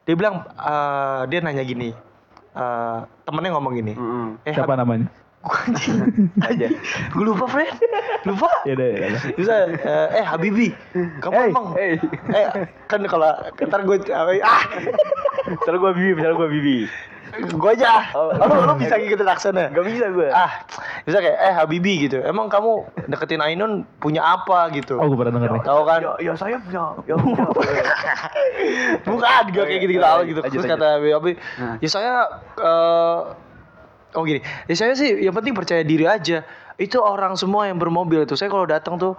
Dia 0.08 0.16
bilang 0.16 0.48
eh, 0.48 1.22
dia 1.28 1.44
nanya 1.44 1.68
gini. 1.68 1.92
eh 2.58 3.00
temennya 3.28 3.52
ngomong 3.54 3.74
gini. 3.76 3.94
Mm-mm. 3.94 4.42
Eh, 4.48 4.56
Siapa 4.56 4.74
namanya? 4.74 5.12
Aja. 6.44 6.68
gue 7.10 7.24
lupa 7.24 7.46
friend 7.46 7.74
lupa? 8.24 8.50
Ya 8.64 8.74
deh, 8.74 8.92
ya 8.98 9.08
bisa 9.34 9.54
eh, 9.70 10.08
eh 10.20 10.26
Habibi. 10.26 10.76
Kamu 11.20 11.34
Hey, 11.34 11.50
emang. 11.50 11.68
hey. 11.74 11.94
eh 12.34 12.46
kan 12.86 13.00
kalau 13.04 13.32
ntar 13.58 13.82
gue 13.82 13.98
ah. 14.42 14.62
Misalnya 15.48 15.80
gua 15.80 15.92
Bibi, 15.92 16.12
misalnya 16.14 16.36
gua 16.36 16.50
Bibi. 16.50 16.78
gue 17.38 17.70
aja. 17.70 18.08
Oh. 18.16 18.32
lu, 18.34 18.56
lu 18.66 18.74
bisa 18.80 18.98
ngikutin 18.98 19.28
aksennya 19.28 19.70
Gak 19.70 19.86
bisa 19.86 20.10
gua. 20.10 20.32
ah 20.32 20.52
bisa 21.04 21.20
kayak 21.20 21.38
eh 21.38 21.54
Habibi 21.54 22.08
gitu. 22.08 22.20
Emang 22.20 22.48
kamu 22.48 22.84
deketin 23.06 23.40
Ainun 23.40 23.84
punya 24.00 24.24
apa 24.26 24.68
gitu? 24.72 24.96
Oh, 24.98 25.08
gue 25.08 25.16
pernah 25.16 25.36
denger 25.36 25.56
nih. 25.56 25.64
tahu 25.64 25.82
kan? 25.84 26.00
Ya, 26.02 26.12
ya 26.20 26.34
saya 26.36 26.56
punya, 26.60 26.84
ya 27.06 27.16
punya. 27.16 27.46
bukan 29.04 29.44
gue 29.52 29.64
kayak 29.64 29.82
gitu 29.84 29.94
gitu. 29.96 30.08
Gitu 30.26 30.40
terus 30.50 30.66
kata 30.66 30.88
Habibi 31.00 31.32
ya 31.80 31.90
saya 31.90 32.14
eh 32.58 33.20
oh 34.18 34.26
gini. 34.26 34.42
Ya 34.66 34.74
saya 34.74 34.98
sih 34.98 35.22
yang 35.22 35.38
penting 35.38 35.54
percaya 35.54 35.86
diri 35.86 36.10
aja. 36.10 36.42
Itu 36.78 37.02
orang 37.02 37.38
semua 37.38 37.70
yang 37.70 37.78
bermobil 37.78 38.26
itu 38.26 38.34
saya 38.34 38.50
kalau 38.50 38.66
datang 38.66 38.98
tuh 38.98 39.14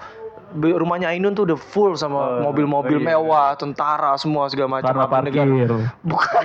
rumahnya 0.54 1.08
Ainun 1.08 1.32
tuh 1.32 1.44
udah 1.44 1.56
full 1.56 1.92
sama 1.92 2.40
Oh, 2.40 2.40
mobil-mobil 2.44 2.96
oh 2.96 3.02
iya. 3.02 3.08
mewah, 3.12 3.48
tentara 3.54 4.16
semua 4.16 4.46
segala 4.46 4.78
macam. 4.78 4.88
Karena 4.88 5.04
parkir. 5.06 5.44
Bukan. 6.02 6.44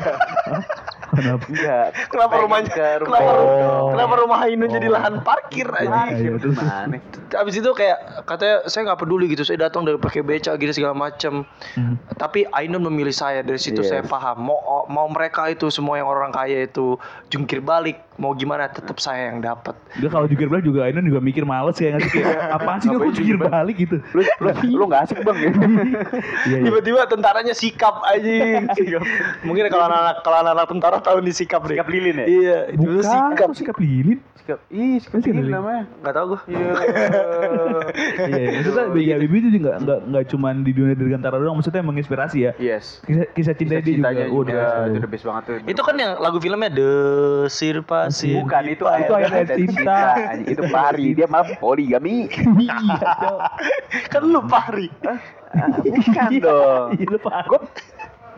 Kenapa? 1.13 1.45
Enggak. 1.45 1.87
kenapa 2.09 2.33
rumahnya 2.41 2.69
ke 2.69 2.85
rumah 2.99 3.19
kenapa, 3.21 3.31
Oh. 3.37 3.85
kenapa 3.93 4.13
rumah 4.17 4.39
Ainun 4.43 4.65
jadi 4.67 4.87
Oh. 4.89 4.93
lahan 4.97 5.13
parkir 5.21 5.69
Iya, 5.69 5.85
aja. 5.85 6.09
iya. 6.09 6.31
Mana? 6.33 6.97
Abis 7.35 7.53
itu 7.55 7.69
kayak 7.69 7.97
katanya 8.25 8.65
saya 8.65 8.81
nggak 8.83 8.99
peduli 8.99 9.29
gitu, 9.29 9.45
saya 9.45 9.61
datang 9.61 9.85
dari 9.85 9.95
pakai 9.95 10.21
beca 10.21 10.51
gitu 10.51 10.73
segala 10.73 10.97
macam. 10.97 11.45
Hmm. 11.77 12.01
Tapi 12.11 12.49
Ainun 12.49 12.81
memilih 12.83 13.13
saya 13.13 13.41
dari 13.41 13.61
situ 13.61 13.79
Yes. 13.79 13.89
saya 13.91 14.01
paham. 14.01 14.41
Mau 14.41 14.57
mau 14.87 15.05
mereka 15.07 15.45
itu 15.47 15.69
semua 15.69 15.95
yang 15.95 16.09
orang 16.09 16.33
kaya 16.33 16.65
itu 16.65 16.97
jungkir 17.29 17.61
balik, 17.61 18.01
mau 18.17 18.33
gimana 18.33 18.65
tetap 18.67 18.97
saya 18.97 19.29
yang 19.29 19.37
dapat. 19.37 19.77
Dia 19.93 20.09
kalau 20.09 20.25
jungkir 20.25 20.49
balik 20.49 20.65
juga 20.65 20.89
Ainun 20.89 21.05
juga 21.05 21.21
mikir 21.21 21.45
males 21.45 21.77
ya 21.77 21.93
nggak 21.93 22.09
sih 22.09 22.25
apaan 22.57 22.79
sih 22.79 22.89
lu 22.89 22.97
jungkir 23.05 23.13
jungkir 23.13 23.37
balik 23.39 23.75
gitu. 23.79 23.92
Lu 24.09 24.21
lu 24.21 24.49
lu 24.73 24.83
enggak 24.85 25.01
asik, 25.05 25.19
Bang. 25.21 25.37
Iya 25.43 25.49
iya. 26.49 26.57
Tiba-tiba 26.63 27.05
tentaranya 27.05 27.53
sikap 27.53 28.01
aja. 28.03 28.63
Mungkin 29.41 29.63
kalau 29.67 29.85
anak-anak 29.85 30.15
kalau 30.21 30.37
anak 30.41 30.65
tentara 30.65 30.97
tahu 30.99 31.17
nih 31.19 31.33
sikap 31.33 31.61
deh. 31.63 31.75
Sikap 31.75 31.87
lilin 31.87 32.15
ya? 32.15 32.25
Iya, 32.25 32.57
itu 32.71 32.83
Bukan, 32.83 33.03
sikap. 33.03 33.49
sikap 33.53 33.77
lilin. 33.77 34.19
Sikap. 34.35 34.59
Ih, 34.69 34.99
sikap 34.99 35.19
Sikap 35.19 35.29
lilin 35.29 35.43
lilin. 35.43 35.53
namanya. 35.53 35.83
Enggak 35.95 36.13
tahu 36.13 36.25
gua. 36.27 36.39
Iya. 36.45 36.71
Iya, 38.23 38.47
maksudnya 38.53 38.85
B.J. 38.89 39.07
Habibie 39.13 39.39
itu 39.39 39.49
juga 39.53 39.71
nggak 39.77 39.99
nggak 40.05 40.23
cuma 40.27 40.47
di 40.53 40.71
dunia 40.71 40.93
dirgantara 40.93 41.35
doang, 41.37 41.55
maksudnya 41.55 41.81
menginspirasi 41.81 42.37
ya. 42.41 42.51
Yes. 42.57 42.99
Kisah, 43.03 43.25
kisah 43.31 43.53
cinta 43.53 43.79
dia 43.79 43.93
juga. 43.93 44.09
Oh, 44.27 44.41
udah. 44.41 44.89
itu 44.89 44.99
the 44.99 45.07
best 45.07 45.23
banget 45.23 45.43
tuh. 45.45 45.55
Itu 45.65 45.81
kan 45.81 45.95
yang 45.95 46.11
lagu 46.17 46.37
filmnya 46.37 46.69
Desir 46.69 47.81
Pasir. 47.81 48.35
Bukan 48.35 48.63
itu 48.67 48.83
Itu 48.83 49.13
ayat 49.13 49.47
cinta. 49.49 49.99
anjing. 50.27 50.47
Itu 50.49 50.61
pari, 50.69 51.07
dia 51.13 51.25
malah 51.25 51.47
poligami. 51.55 52.27
kan 54.09 54.23
lu 54.23 54.41
pari. 54.45 54.87
Ah, 55.03 55.19
Bukan 55.79 56.29
dong. 56.41 56.87
Iya, 56.97 57.05
lu. 57.13 57.17
Gue 57.21 57.61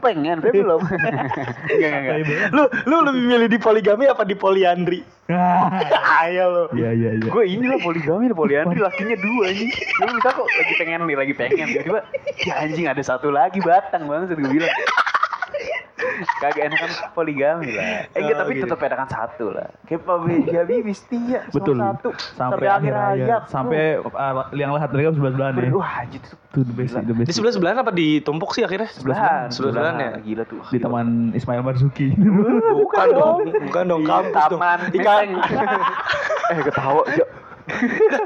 pengen, 0.04 0.38
tapi 0.38 0.62
belum. 0.62 0.82
Enggak, 1.74 1.92
enggak, 1.98 2.16
enggak. 2.22 2.40
Lu 2.54 2.64
lu 2.86 2.96
lebih 3.10 3.24
milih 3.26 3.48
di 3.50 3.58
poligami 3.58 4.06
apa 4.06 4.22
di 4.22 4.38
poliandri? 4.38 5.02
Ayo 6.22 6.44
lu. 6.46 6.64
Iya 6.78 6.92
iya 6.94 7.10
iya. 7.18 7.30
Gue 7.32 7.44
inilah 7.50 7.82
poligami, 7.82 8.30
poliandri 8.30 8.78
lakinya 8.78 9.18
dua 9.18 9.50
anjing. 9.50 9.72
Lu 9.74 10.12
bisa 10.14 10.30
kok 10.30 10.46
lagi 10.46 10.74
pengen 10.78 11.00
nih, 11.10 11.16
lagi 11.18 11.34
pengen 11.34 11.68
tiba-tiba 11.74 12.02
ya 12.46 12.54
anjing 12.62 12.86
ada 12.86 13.02
satu 13.02 13.34
lagi 13.34 13.58
batang 13.66 14.06
banget 14.06 14.38
gue 14.38 14.46
bilang. 14.46 14.70
Kagak 16.38 16.64
enakan 16.66 16.90
poligami 17.12 17.70
lah. 17.72 18.08
Eh 18.08 18.20
enggak, 18.20 18.36
Oh, 18.36 18.40
tapi 18.40 18.52
gitu. 18.54 18.64
tetap 18.66 18.80
enakan 18.82 19.10
satu 19.10 19.46
lah. 19.52 19.68
Kayak 19.84 20.02
Pak 20.02 20.18
B. 20.18 20.28
Habibie 20.48 20.92
setia 20.92 21.40
sama 21.44 21.54
Betul. 21.54 21.76
satu 21.78 22.10
Sampai 22.34 22.68
akhir 22.68 22.94
hayat. 22.94 23.42
Sampai 23.48 23.82
uh, 23.98 24.34
yang 24.52 24.72
lahat 24.72 24.90
mereka 24.90 25.12
sebelah 25.12 25.32
sebelahan 25.32 25.54
ya. 25.58 25.70
Wah, 25.72 25.94
anjing 26.00 26.20
itu 26.20 26.32
Itu 26.46 26.60
the 26.62 26.74
best, 26.74 26.94
the 26.96 27.14
best. 27.14 27.28
Di 27.28 27.34
sebelah 27.34 27.52
sebelahan 27.52 27.78
apa 27.80 27.92
ditumpuk 27.92 28.52
sih 28.52 28.62
akhirnya? 28.62 28.88
sebelahan. 28.90 29.48
Sebelahan 29.50 29.96
ya. 29.96 30.10
Gila 30.20 30.44
tuh. 30.46 30.62
di 30.68 30.78
taman 30.78 31.08
Ismail 31.32 31.62
Marzuki. 31.62 32.16
Bukan 32.86 33.08
dong, 33.12 33.38
bukan 33.66 33.84
dong 33.86 34.04
kampus 34.04 34.44
dong. 34.48 34.60
Taman 34.60 34.80
Ikan. 34.92 35.28
Eh 36.46 36.62
ketawa. 36.62 37.02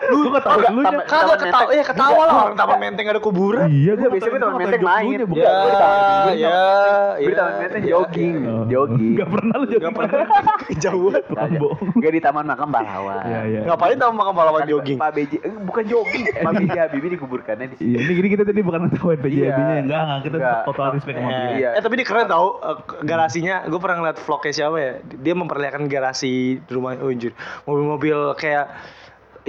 Lu 0.10 0.28
ketawa 0.30 0.52
Kagak 0.54 0.70
lu 0.70 0.82
nya. 0.82 0.88
Taman- 0.90 1.08
kagak 1.08 1.24
Taman 1.30 1.40
ketawa, 1.42 1.70
ya 1.72 1.84
ketawa 1.86 2.22
lah 2.22 2.36
orang 2.42 2.58
taman 2.58 2.78
menteng 2.78 3.08
ada 3.08 3.20
kuburan. 3.20 3.66
Iya, 3.68 3.92
Enggak, 3.94 4.10
biasanya 4.12 4.30
gue 4.30 4.42
taman 4.42 4.58
menteng 4.58 4.84
main. 4.84 5.18
bukan. 5.22 5.40
Ya, 5.40 5.54
Gue 5.56 5.74
taman- 5.74 6.04
gue 6.20 6.36
ya, 6.36 6.50
taman- 6.50 7.16
Gue 7.16 7.24
di 7.24 7.30
ya, 7.30 7.38
taman 7.38 7.54
menteng 7.56 7.82
ya. 7.82 7.90
jogging, 7.90 8.36
Oh. 8.42 8.64
jogging. 8.66 9.14
Gak 9.16 9.30
pernah 9.30 9.54
lu 9.56 9.66
jogging. 9.66 9.96
Gak 9.96 10.58
kejauhan. 10.68 11.22
Tukang 11.24 11.52
bohong. 11.56 11.90
Gak 11.96 12.12
di 12.12 12.22
taman 12.22 12.46
makam 12.46 12.70
pahlawan. 12.70 13.22
Iya 13.22 13.40
iya. 13.46 13.60
Ngapain 13.66 13.96
tahu 13.96 14.12
makan 14.14 14.34
pahlawan 14.34 14.62
jogging? 14.66 14.98
Pak 14.98 15.12
BJ, 15.14 15.34
eh, 15.40 15.52
bukan 15.58 15.84
jogging. 15.86 16.24
Pak 16.46 16.54
BJ 16.56 16.78
Habibie 16.78 17.12
dikuburkannya 17.12 17.66
di 17.70 17.76
Iya, 17.82 17.98
ini 18.02 18.12
gini 18.14 18.28
kita 18.30 18.44
tadi 18.44 18.60
bukan 18.60 18.80
ngetawain 18.86 19.20
PJ 19.20 19.34
Iya. 19.34 19.48
Habibie-nya 19.50 19.82
enggak, 19.82 20.02
enggak 20.02 20.20
kita 20.22 20.36
Enggak. 20.38 20.60
total 20.66 20.88
respect 20.92 21.16
sama 21.18 21.30
Eh, 21.30 21.32
dia. 21.32 21.48
Iya. 21.56 21.70
eh 21.72 21.82
tapi 21.82 21.94
dia 21.96 22.06
keren 22.06 22.28
tau 22.28 22.48
eh, 22.60 22.78
garasinya 23.02 23.56
gue 23.64 23.80
pernah 23.80 23.98
ngeliat 23.98 24.18
vlognya 24.20 24.52
siapa 24.54 24.78
ya 24.78 24.92
dia 25.02 25.34
memperlihatkan 25.34 25.84
garasi 25.86 26.34
di 26.60 26.72
rumah 26.72 26.92
oh, 26.98 27.08
anjir 27.08 27.32
mobil-mobil 27.64 28.18
kayak 28.36 28.68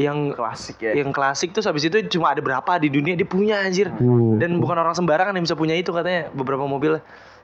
yang 0.00 0.32
klasik 0.32 0.80
ya. 0.80 0.96
yang 0.96 1.10
klasik 1.10 1.52
tuh 1.52 1.60
habis 1.60 1.84
itu 1.84 2.00
cuma 2.08 2.32
ada 2.32 2.40
berapa 2.40 2.72
di 2.76 2.88
dunia 2.88 3.12
dia 3.12 3.28
punya 3.28 3.60
anjir 3.60 3.92
Uh. 3.92 4.40
dan 4.40 4.56
bukan 4.56 4.72
orang 4.74 4.92
sembarangan 4.92 5.36
yang 5.36 5.44
bisa 5.44 5.52
punya 5.52 5.74
itu 5.74 5.90
katanya 5.90 6.32
beberapa 6.32 6.64
mobil 6.64 6.96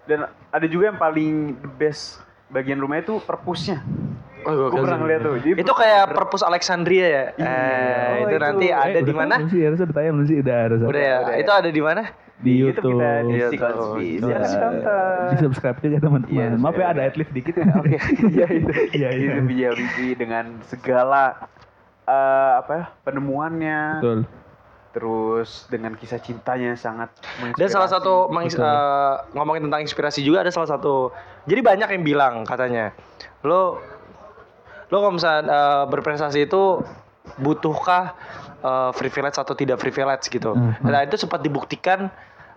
Dan 0.04 0.22
ada 0.48 0.64
juga 0.64 0.88
yang 0.88 0.96
paling 0.96 1.32
the 1.58 1.68
best 1.68 2.22
bagian 2.46 2.78
rumahnya 2.78 3.04
itu 3.04 3.18
perpusnya. 3.20 3.82
oh, 4.40 4.70
Gue 4.70 4.80
pernah 4.80 4.96
ngeliat 4.96 5.20
tuh. 5.20 5.34
Jadi 5.36 5.58
itu 5.58 5.72
kayak 5.74 6.04
perpus 6.08 6.40
Alexandria 6.40 7.02
ya 7.02 7.24
Iya. 7.34 7.42
eh, 7.42 8.06
Oh, 8.14 8.16
itu 8.22 8.30
itu. 8.30 8.38
nanti 8.40 8.66
Eh, 8.66 8.78
ada 8.78 8.98
di 9.00 9.10
mana 9.12 9.34
sih? 9.44 9.60
Udah 9.60 9.90
tayang 9.90 10.14
belum 10.14 10.26
sih? 10.26 10.36
Udah 10.38 10.56
harus. 10.62 10.78
udah 10.80 10.94
ya 11.02 11.14
udah 11.20 11.34
ya. 11.34 11.42
itu 11.42 11.52
ada 11.52 11.68
di 11.68 11.82
mana 11.82 12.02
Di 12.36 12.52
YouTube. 12.54 12.94
kita 12.94 13.10
di 13.18 13.34
Iya. 13.34 13.46
Konspi. 13.50 14.06
Iya. 14.14 14.38
Tonton. 14.46 15.26
Di 15.26 15.36
subscribe 15.42 15.78
juga 15.82 15.98
teman-teman. 15.98 16.30
Iya, 16.30 16.46
Maaf 16.54 16.76
ya 16.76 16.86
ada 16.86 17.02
adlib 17.02 17.28
dikit. 17.32 17.54
Oke, 17.58 17.96
iya 18.30 18.46
itu. 18.62 18.70
Iya, 18.94 19.08
iya. 19.10 19.32
Itu 19.34 19.50
Habibie 19.66 20.14
dengan 20.14 20.44
segala 20.62 21.50
eh, 22.06 22.52
apa 22.62 22.72
ya 22.72 22.84
penemuannya, 23.02 23.82
Betul. 24.00 24.20
terus 24.94 25.66
dengan 25.68 25.92
kisah 25.92 26.22
cintanya 26.22 26.72
sangat 26.78 27.12
Dan 27.58 27.68
salah 27.68 27.90
satu 27.90 28.30
mengis- 28.30 28.56
eh, 28.56 29.14
ngomongin 29.34 29.68
tentang 29.68 29.82
inspirasi 29.84 30.22
juga 30.22 30.46
ada 30.46 30.54
salah 30.54 30.70
satu. 30.70 31.10
Jadi 31.44 31.60
banyak 31.60 31.88
yang 31.92 32.02
bilang 32.06 32.34
katanya, 32.46 32.94
lo 33.44 33.82
lo 34.86 34.96
kalau 35.02 35.14
misalnya 35.18 35.42
eh, 35.50 35.84
berprestasi 35.90 36.46
itu 36.46 36.80
butuhkah 37.42 38.14
eh, 38.62 38.90
privilege 38.94 39.36
atau 39.36 39.54
tidak 39.58 39.82
privilege 39.82 40.30
gitu. 40.30 40.54
Hmm. 40.54 40.78
Nah 40.86 41.02
itu 41.02 41.18
sempat 41.18 41.42
dibuktikan 41.42 42.06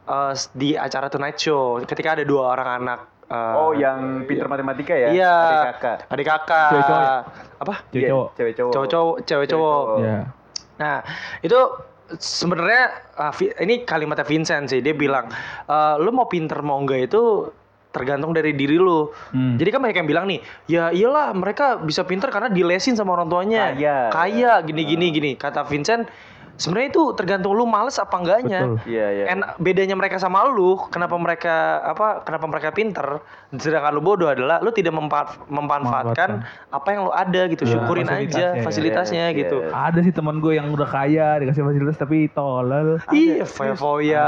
eh, 0.06 0.34
di 0.54 0.78
acara 0.78 1.10
Tonight 1.10 1.42
Show 1.42 1.82
ketika 1.84 2.14
ada 2.16 2.24
dua 2.24 2.54
orang 2.54 2.86
anak. 2.86 3.00
Eh, 3.30 3.54
Oh, 3.56 3.72
yang 3.72 4.26
pinter 4.26 4.46
matematika 4.46 4.92
ya? 4.92 5.10
Iya. 5.10 5.36
Adik 5.40 5.62
kakak. 5.70 5.98
Adik 6.10 6.28
kakak. 6.28 6.70
Cewek 6.70 6.84
cowok 6.84 7.02
ya? 7.02 7.18
Apa? 7.60 7.74
Cewek 7.86 7.94
Iya, 7.96 8.10
cowok. 8.10 8.28
Cewek 8.34 8.54
cowok. 8.54 8.74
Cowok 8.74 8.88
cowok, 8.90 9.16
cewek 9.24 9.48
cowok. 9.48 9.84
Iya. 10.00 10.18
Nah, 10.76 10.98
itu 11.40 11.60
sebenarnya 12.16 12.84
ah, 13.16 13.32
Vi- 13.32 13.54
ini 13.56 13.84
kalimatnya 13.84 14.26
Vincent 14.26 14.66
sih. 14.68 14.80
Dia 14.80 14.94
bilang, 14.94 15.30
"Eh, 15.66 15.96
lu 15.98 16.10
mau 16.10 16.26
pinter 16.26 16.58
mau 16.60 16.78
enggak 16.78 17.06
itu 17.06 17.54
tergantung 17.90 18.32
dari 18.32 18.54
diri 18.54 18.78
lu. 18.78 19.10
Hmm. 19.34 19.58
Jadi 19.58 19.70
kan 19.70 19.82
banyak 19.82 19.98
yang 19.98 20.06
bilang 20.08 20.26
nih, 20.26 20.40
ya 20.68 20.94
iyalah 20.94 21.34
mereka 21.34 21.82
bisa 21.82 22.06
pinter 22.06 22.30
karena 22.30 22.46
dilesin 22.48 22.94
sama 22.94 23.18
orang 23.18 23.26
tuanya. 23.28 23.74
Kaya. 23.74 23.98
Kaya 24.10 24.52
gini 24.62 24.86
gini 24.86 25.06
gini. 25.10 25.32
Kata 25.34 25.66
Vincent, 25.66 26.06
sebenarnya 26.60 26.90
itu 26.92 27.04
tergantung 27.16 27.56
lu 27.56 27.64
males 27.64 27.96
apa 27.96 28.20
enggaknya. 28.20 28.76
Iya, 28.84 29.08
iya. 29.16 29.26
Enak 29.32 29.58
bedanya 29.58 29.96
mereka 29.96 30.20
sama 30.20 30.44
lu, 30.46 30.76
kenapa 30.92 31.16
mereka 31.16 31.80
apa? 31.88 32.22
Kenapa 32.28 32.46
mereka 32.46 32.70
pinter, 32.76 33.24
sedangkan 33.56 33.96
lu 33.96 34.04
bodoh 34.04 34.28
adalah 34.28 34.60
lu 34.60 34.70
tidak 34.76 34.92
mempa- 34.92 35.40
memanfaatkan 35.48 36.44
apa 36.70 36.88
yang 36.92 37.08
lu 37.08 37.12
ada 37.16 37.42
gitu. 37.48 37.64
Iya, 37.64 37.72
Syukurin 37.80 38.06
fasilitasnya, 38.06 38.28
aja 38.36 38.46
iya, 38.52 38.64
fasilitasnya 38.64 39.26
iya, 39.32 39.40
gitu. 39.40 39.58
iya. 39.64 39.72
Ada 39.72 40.00
sih 40.04 40.14
teman 40.14 40.44
gue 40.44 40.54
yang 40.60 40.68
udah 40.70 40.86
kaya 40.86 41.40
dikasih 41.40 41.64
fasilitas 41.64 41.98
tapi 41.98 42.28
tolol. 42.30 43.00
Iya, 43.10 43.48
foya-foya, 43.48 44.28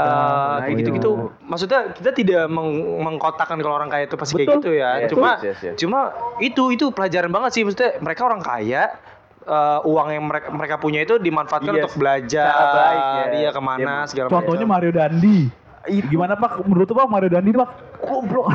kayak 0.64 0.76
gitu-gitu. 0.80 1.10
Maksudnya 1.44 1.92
kita 1.92 2.10
tidak 2.16 2.42
meng- 2.48 3.04
mengkotakkan 3.04 3.60
kalau 3.60 3.76
orang 3.76 3.92
kaya 3.92 4.08
itu 4.08 4.16
pasti 4.16 4.40
kayak 4.40 4.48
Betul. 4.48 4.60
gitu 4.64 4.70
ya. 4.80 4.90
Yes, 5.04 5.10
cuma 5.12 5.30
yes, 5.44 5.58
yes. 5.60 5.76
cuma 5.76 6.00
itu 6.40 6.64
itu 6.72 6.88
pelajaran 6.94 7.28
banget 7.28 7.50
sih 7.52 7.62
maksudnya 7.66 8.00
mereka 8.00 8.24
orang 8.24 8.40
kaya 8.40 8.96
eh, 9.44 9.80
uang 9.84 10.08
yang 10.08 10.24
mereka 10.24 10.48
mereka 10.48 10.74
punya 10.76 11.00
itu 11.00 11.16
dimanfaatkan 11.16 11.72
Yes, 11.72 11.82
untuk 11.84 11.94
belajar, 11.98 12.46
cara 12.48 12.66
baik, 12.72 13.02
ya. 13.02 13.24
dia 13.30 13.48
ke 13.50 13.60
mana 13.60 13.78
Dia- 13.96 14.08
segala 14.08 14.28
Contohnya 14.28 14.64
macam. 14.64 14.74
Mario 14.78 14.92
Dandi. 14.92 15.38
Gimana 15.82 16.34
Pak? 16.34 16.62
Menurut 16.62 16.86
Pak 16.88 17.06
Mario 17.06 17.26
Dandi 17.28 17.50
itu 17.50 17.58
Pak 17.58 17.70
goblok. 18.02 18.46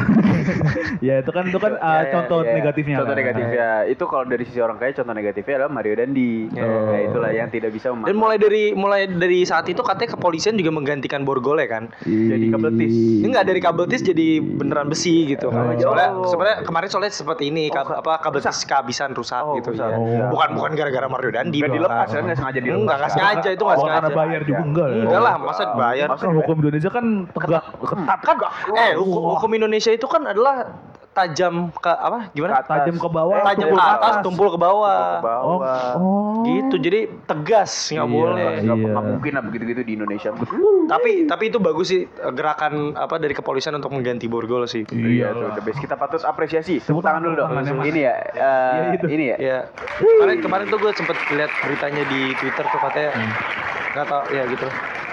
ya 1.01 1.19
itu 1.19 1.31
kan 1.31 1.43
itu 1.43 1.57
kan 1.57 1.73
uh, 1.75 1.85
Ya, 1.87 2.01
ya, 2.01 2.11
contoh 2.13 2.39
ya. 2.41 2.53
negatifnya. 2.53 2.95
Contoh 2.97 3.09
kan. 3.09 3.17
negatifnya 3.17 3.67
itu 3.85 4.03
kalau 4.03 4.25
dari 4.25 4.43
sisi 4.43 4.59
orang 4.59 4.77
kaya 4.77 4.91
contoh 4.93 5.13
negatifnya 5.13 5.53
adalah 5.57 5.71
Mario 5.71 5.93
Dandi. 5.95 6.31
Ya. 6.49 6.63
Nah, 6.63 6.99
itulah 7.01 7.31
yang 7.31 7.49
tidak 7.49 7.71
bisa 7.71 7.87
Dan 7.87 7.93
memanfaatkan. 7.97 8.17
mulai 8.17 8.37
dari 8.37 8.63
mulai 8.73 9.01
dari 9.05 9.39
saat 9.43 9.65
itu 9.65 9.79
katanya 9.79 10.13
kepolisian 10.13 10.53
juga 10.53 10.69
menggantikan 10.69 11.23
borgol 11.23 11.57
ya 11.57 11.67
kan. 11.69 11.89
Jadi 12.01 12.45
kabel 12.47 12.71
tis. 12.75 12.93
Ini 12.93 13.27
nggak 13.27 13.45
dari 13.45 13.59
kabel 13.59 13.85
tis 13.85 14.01
jadi 14.01 14.27
beneran 14.39 14.87
besi 14.87 15.15
gitu. 15.27 15.47
Oh. 15.47 15.73
Soalnya 15.73 16.07
sebenarnya 16.25 16.57
kemarin 16.61 16.87
soalnya 16.87 17.11
seperti 17.11 17.43
ini 17.47 17.67
kab- 17.67 17.87
ka- 17.87 17.99
apa 17.99 18.19
kabel 18.21 18.39
tis 18.39 18.61
kehabisan 18.61 19.11
rusak 19.11 19.39
Oh, 19.39 19.55
gitu. 19.55 19.71
rusak. 19.71 19.87
ya. 19.87 19.97
Oh. 19.97 20.29
Bukan 20.29 20.49
bukan 20.53 20.71
gara-gara 20.73 21.07
Mario 21.07 21.31
Dandi. 21.31 21.57
Nggak 21.57 21.69
bukan. 21.69 21.79
dilepas 21.79 22.07
kan 22.09 22.21
nggak 22.23 22.37
sengaja 22.37 22.59
dilepas. 22.59 22.77
Enggak, 22.77 22.97
nggak 22.97 23.09
kan? 23.09 23.17
sengaja 23.17 23.49
itu 23.49 23.63
nggak 23.63 23.77
Oh, 23.77 23.83
karena 23.83 23.97
sengaja. 24.03 24.17
bayar 24.17 24.41
juga 24.43 24.61
enggak. 24.61 24.87
ya? 24.87 25.01
Enggak 25.01 25.21
lah, 25.21 25.35
masa 25.37 25.63
bayar. 25.73 26.07
Kan 26.09 26.33
hukum 26.33 26.55
Indonesia 26.59 26.89
kan 26.89 27.05
tegak 27.29 27.63
ketat 27.79 28.19
Kan 28.19 28.37
eh 28.75 28.91
hukum, 28.93 29.21
hukum 29.37 29.51
Indonesia 29.53 29.89
itu 29.89 30.05
kan 30.05 30.25
adalah 30.25 30.67
tajam 31.13 31.73
ke 31.73 31.89
apa? 31.89 32.29
Gimana? 32.29 32.51
Ke 32.53 32.61
atas. 32.61 32.69
tajam 32.77 32.95
ke 32.95 33.09
bawah, 33.09 33.37
tajam 33.43 33.65
tumpul 33.65 33.79
ke 33.79 33.89
atas, 33.89 33.97
atas. 33.97 34.21
tumpul 34.21 34.47
ke 34.47 34.59
bawah. 34.59 35.01
Ke 35.01 35.25
bawah. 35.25 35.49
Oh, 35.49 35.57
oh. 35.97 36.45
Gitu. 36.45 36.75
Jadi 36.77 36.99
tegas 37.25 37.71
nggak 37.89 38.05
Iya, 38.05 38.13
boleh. 38.13 38.49
Nggak 38.61 38.77
Iya. 38.77 38.85
nggak 38.87 39.05
mungkin 39.07 39.31
lah 39.33 39.43
begitu-gitu 39.43 39.81
di 39.81 39.93
Indonesia. 39.95 40.29
Tapi 40.87 41.11
tapi 41.25 41.43
itu 41.47 41.57
bagus 41.57 41.89
sih 41.89 42.05
eh, 42.05 42.31
gerakan 42.31 42.93
apa 42.93 43.17
dari 43.17 43.33
kepolisian 43.33 43.73
untuk 43.73 43.89
mengganti 43.89 44.29
borgol 44.29 44.69
sih. 44.69 44.85
Iya 44.87 45.09
Iya. 45.09 45.27
tuh, 45.33 45.49
the 45.57 45.63
best. 45.63 45.79
Kita 45.79 45.97
patut 45.97 46.21
apresiasi. 46.21 46.77
Tepuk 46.79 47.01
tangan 47.01 47.17
dulu 47.19 47.33
dong. 47.35 47.49
Ini 47.81 47.97
ya, 47.99 48.13
eh, 48.13 48.73
Iya, 48.77 48.89
itu. 48.93 49.05
ini 49.09 49.25
ya. 49.27 49.37
Ya, 49.39 49.57
kemarin 49.97 50.37
kemarin 50.39 50.65
tuh 50.69 50.77
gue 50.77 50.91
sempet 50.93 51.17
lihat 51.31 51.49
beritanya 51.59 52.05
di 52.05 52.29
Twitter 52.35 52.61
tuh 52.63 52.77
katanya 52.79 53.11
Hmm. 53.11 53.31
nggak 53.91 54.05
tau 54.05 54.21
ya 54.29 54.43
gitu. 54.45 54.67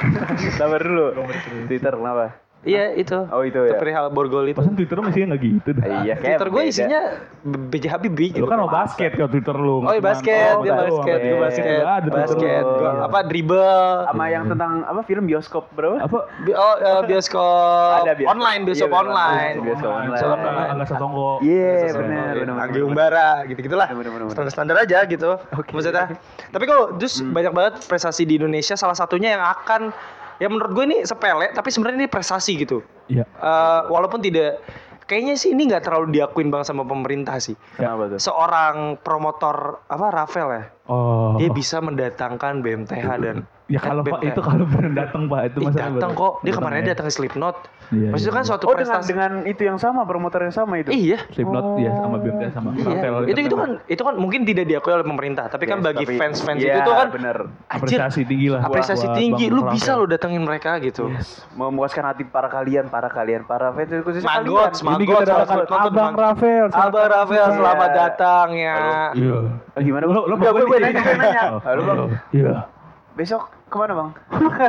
Sabar 0.61 0.85
dulu. 0.85 1.17
Twitter 1.65 1.97
kenapa? 1.97 2.44
Iya 2.65 2.97
itu. 2.97 3.19
Oh, 3.29 3.41
itu 3.41 3.61
ya. 3.61 3.77
Perihal 3.77 4.09
borgol 4.09 4.45
itu. 4.45 4.57
Pasan 4.57 4.73
Twitter 4.73 4.97
masih 4.99 5.29
nggak 5.29 5.41
gitu 5.41 5.71
dah. 5.73 5.85
Iya, 6.01 6.15
kayak 6.17 6.25
Twitter 6.35 6.49
gue 6.49 6.63
isinya 6.65 7.01
B.J. 7.45 7.85
Habibie 7.87 8.33
gitu. 8.33 8.41
Lu 8.41 8.49
kan 8.49 8.59
mau 8.59 8.69
basket 8.69 9.13
kalau 9.13 9.29
Twitter 9.29 9.53
lu. 9.53 9.81
Oh 9.81 9.93
iya 9.93 10.01
basket, 10.01 10.55
dia 10.59 10.73
basket, 10.73 11.19
gue 11.21 11.39
basket, 11.39 11.81
Twitter 11.85 12.11
basket. 12.11 12.65
Gua 12.65 12.91
apa 13.05 13.19
dribble, 13.23 13.77
sama 14.07 14.25
yang 14.27 14.45
tentang 14.47 14.83
apa 14.83 15.01
film 15.03 15.25
bioskop 15.25 15.69
berapa? 15.71 16.01
Apa? 16.01 16.19
Oh 16.51 16.75
eh, 16.79 17.01
bioskop, 17.05 18.01
Ada 18.01 18.13
bioskop. 18.15 18.33
online, 18.33 18.61
bioskop 18.65 18.89
Iya, 18.89 18.97
online, 18.99 19.55
bioskop 19.61 19.91
online. 19.91 20.23
Online. 20.25 20.69
Angga 20.71 20.85
Sasongko. 20.87 21.31
Iya, 21.41 21.73
Sosok- 21.85 22.01
benar, 22.01 22.33
benar. 22.35 22.57
Anggi 22.59 22.81
Umbara 22.81 23.29
gitu 23.45 23.61
gitulah 23.61 23.89
standar 24.27 24.51
standar 24.51 24.77
aja 24.79 25.05
gitu 25.05 25.37
maksudnya 25.71 26.17
tapi 26.49 26.65
kok 26.65 26.97
terus 26.97 27.21
Hmm. 27.21 27.33
banyak 27.33 27.53
banget 27.53 27.75
prestasi 27.85 28.25
di 28.25 28.37
Indonesia 28.37 28.75
salah 28.75 28.93
satunya 28.93 29.37
yang 29.37 29.43
akan 29.43 29.93
ya 30.37 30.47
menurut 30.47 30.73
gue 30.73 30.85
ini 30.85 30.99
sepele 31.03 31.51
tapi 31.51 31.69
sebenarnya 31.69 31.99
ini 32.01 32.09
prestasi 32.09 32.53
gitu 32.57 32.83
Iya. 33.05 33.23
Eh, 33.23 33.81
walaupun 33.87 34.19
tidak 34.19 34.65
kayaknya 35.05 35.37
sih 35.37 35.53
ini 35.53 35.69
nggak 35.69 35.85
terlalu 35.85 36.09
diakuin 36.11 36.49
banget 36.49 36.73
sama 36.73 36.83
pemerintah 36.83 37.37
sih 37.37 37.53
Kenapa 37.77 38.09
tuh? 38.09 38.19
seorang 38.19 38.97
promotor 38.99 39.85
apa 39.85 40.07
Rafael 40.11 40.49
ya 40.51 40.65
Oh. 40.85 41.37
dia 41.37 41.49
bisa 41.49 41.81
mendatangkan 41.81 42.61
BMTH 42.61 43.09
dan 43.19 43.37
Ya 43.65 43.81
kalau 43.81 44.05
Pak 44.05 44.21
itu 44.21 44.41
kalau 44.41 44.69
benar 44.69 44.93
datang 44.95 45.25
Pak 45.25 45.41
itu 45.49 45.59
masalah 45.65 45.97
datang 45.97 46.13
kok 46.13 46.33
dia 46.41 46.53
kemarin 46.53 46.85
ya. 46.85 46.93
datang 46.93 47.09
ke 47.09 47.13
Slipknot 47.13 47.57
Iya, 47.87 48.09
maksudnya 48.11 48.21
iya, 48.27 48.33
kan 48.33 48.43
iya. 48.43 48.51
suatu 48.51 48.65
Oh 48.65 48.69
dengan 48.71 48.81
prestasi 48.83 49.07
dengan 49.07 49.31
itu 49.45 49.63
yang 49.63 49.79
sama 49.79 50.01
promotor 50.03 50.41
yang 50.41 50.53
sama 50.55 50.75
itu. 50.77 50.89
iya 50.89 51.21
Slipknot 51.29 51.65
ya 51.79 51.93
sama 51.95 52.17
BMT 52.19 52.43
sama 52.51 52.69
Iya, 52.73 52.85
Rafael. 52.87 53.25
itu 53.27 53.41
itu 53.43 53.57
kan 53.57 53.71
itu 53.87 54.03
kan 54.03 54.15
mungkin 54.15 54.41
tidak 54.43 54.65
diakui 54.67 54.93
oleh 54.93 55.07
pemerintah, 55.07 55.45
tapi 55.47 55.65
kan 55.65 55.81
bagi 55.81 56.01
tapi- 56.03 56.17
fans-fans 56.17 56.61
Iya, 56.61 56.73
itu 56.75 56.81
tuh 56.83 56.95
kan 56.95 57.09
bener. 57.09 57.37
apresiasi 57.67 58.21
tinggi 58.23 58.49
lah. 58.49 58.61
apresiasi 58.63 59.05
buat 59.07 59.17
tinggi, 59.17 59.47
lu 59.49 59.61
bisa 59.67 59.91
lo 59.95 60.05
datengin 60.05 60.43
mereka 60.43 60.77
gitu. 60.79 61.09
Memuaskan 61.55 62.05
hati 62.07 62.25
para 62.25 62.49
kalian, 62.49 62.89
para 62.89 63.09
kalian, 63.09 63.45
para 63.45 63.69
fans 63.71 63.93
khususnya 63.95 64.29
Magot, 64.31 64.77
kalian. 64.77 65.25
datangkan 65.25 65.57
datang, 65.63 65.81
Abang 65.83 65.95
Bang. 65.95 66.13
Rafael. 66.19 66.67
Abang 66.71 67.07
Rafael 67.07 67.41
Iya. 67.43 67.53
selamat 67.55 67.91
datang 67.95 68.49
ya. 68.53 68.77
Iya. 69.15 69.37
Oh, 69.71 69.81
gimana? 69.83 70.05
Lo 70.07 70.21
lo 70.23 70.35
Enggak, 70.35 70.53
gue 70.59 70.79
nanya, 70.79 71.01
gue 71.01 71.17
nanya. 71.17 71.43
Oh, 71.51 71.61
Halo 71.63 71.81
bang, 71.83 71.99
Iya. 72.31 72.53
besok 73.15 73.54
ke 73.75 73.79
mana 73.83 73.93
bang? 73.99 74.09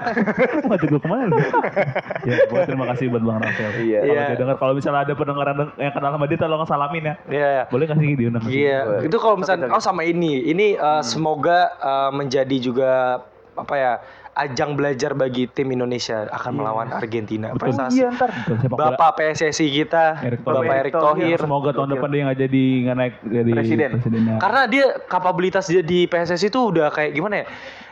Ngajak 0.68 0.88
gue 0.90 1.02
ke 1.02 1.10
mana? 1.10 1.24
ya, 2.28 2.36
gua 2.50 2.62
terima 2.66 2.86
kasih 2.90 3.06
buat 3.14 3.22
Bang 3.22 3.38
Rafael. 3.38 3.72
Iya. 3.78 4.00
Kalau 4.02 4.14
Iya. 4.18 4.26
dia 4.26 4.38
dengar, 4.42 4.56
kalau 4.58 4.74
misalnya 4.74 5.02
ada 5.06 5.14
pendengar 5.14 5.46
yang 5.78 5.94
kenal 5.94 6.12
sama 6.18 6.26
dia, 6.26 6.38
tolong 6.42 6.66
salamin 6.66 7.04
ya. 7.06 7.16
Iya. 7.30 7.62
Boleh 7.70 7.86
nggak 7.86 7.98
sih 8.02 8.18
diundang? 8.18 8.44
Iya, 8.50 8.80
Boleh. 8.82 9.02
itu 9.06 9.18
kalau 9.22 9.36
misalnya 9.38 9.70
oh 9.70 9.84
sama 9.84 10.02
ini, 10.02 10.50
ini 10.50 10.74
uh, 10.74 11.06
semoga 11.06 11.70
uh, 11.78 12.10
menjadi 12.10 12.58
juga 12.58 13.22
apa 13.56 13.76
ya 13.78 13.94
ajang 14.36 14.76
belajar 14.76 15.16
bagi 15.16 15.48
tim 15.48 15.72
Indonesia 15.72 16.28
akan 16.28 16.52
melawan 16.60 16.92
Argentina. 16.92 17.56
Betul. 17.56 17.72
Prestasi 17.72 18.04
Iya 18.04 18.08
ntar. 18.12 18.30
Betul. 18.68 18.76
Bapak 18.76 19.10
PSSI 19.16 19.68
kita, 19.72 20.20
Erick 20.28 20.44
Thohir. 20.44 20.60
Bapak 20.60 20.76
Erick 20.84 20.96
Thohir. 21.00 21.40
Semoga 21.40 21.70
tahun 21.72 21.90
depan 21.96 22.10
dia 22.12 22.22
nggak 22.28 22.40
jadi 22.44 22.64
nggak 22.84 22.96
naik 23.00 23.16
jadi 23.24 23.52
Presiden. 23.56 23.90
presidennya. 23.96 24.36
Karena 24.44 24.62
dia 24.68 24.86
kapabilitas 25.08 25.66
dia 25.72 25.80
di 25.80 26.04
PSSI 26.12 26.52
itu 26.52 26.60
udah 26.60 26.92
kayak 26.92 27.16
gimana 27.16 27.42
ya? 27.42 27.46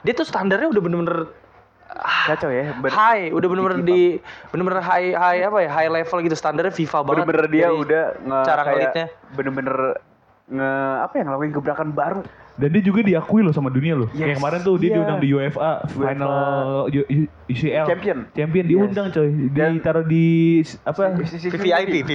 Dia 0.03 0.13
tuh 0.19 0.27
standarnya 0.27 0.67
udah 0.67 0.81
bener-bener 0.83 1.17
ah, 1.95 2.25
Kacau 2.35 2.51
ya. 2.51 2.75
Ber- 2.75 2.91
high, 2.91 3.31
udah 3.31 3.47
bener-bener 3.47 3.79
di 3.87 4.19
bener-bener 4.51 4.83
high 4.83 5.15
high 5.15 5.47
apa 5.47 5.57
ya? 5.63 5.69
High 5.71 5.91
level 5.95 6.17
gitu 6.27 6.35
standarnya 6.35 6.75
FIFA 6.75 6.99
banget. 7.07 7.23
Bener-bener 7.23 7.47
dia 7.47 7.67
udah 7.71 8.03
nge 8.19 8.37
cara 8.43 8.61
kayak 8.67 8.75
ngelitnya. 8.75 9.05
Bener-bener 9.31 9.77
nge 10.51 10.71
apa 11.07 11.13
ya 11.15 11.23
ngelakuin 11.23 11.51
gebrakan 11.55 11.89
baru. 11.95 12.21
Dan 12.53 12.69
dia 12.69 12.85
juga 12.85 13.01
diakui 13.01 13.41
loh 13.41 13.49
sama 13.49 13.73
dunia 13.73 13.97
loh. 13.97 14.05
Yes. 14.13 14.19
Kayak 14.23 14.37
kemarin 14.37 14.59
tuh 14.61 14.75
dia 14.77 14.85
Iya. 14.85 14.95
diundang 14.95 15.19
di 15.19 15.27
UEFA 15.29 15.69
final 15.89 16.33
UCL 17.49 17.85
Champion. 17.89 18.17
Champion 18.31 18.65
diundang 18.67 19.07
coy. 19.09 19.29
Dan- 19.49 19.73
Ditaruh 19.73 20.05
di 20.05 20.25
apa? 20.85 21.17
VVIP. 21.17 22.09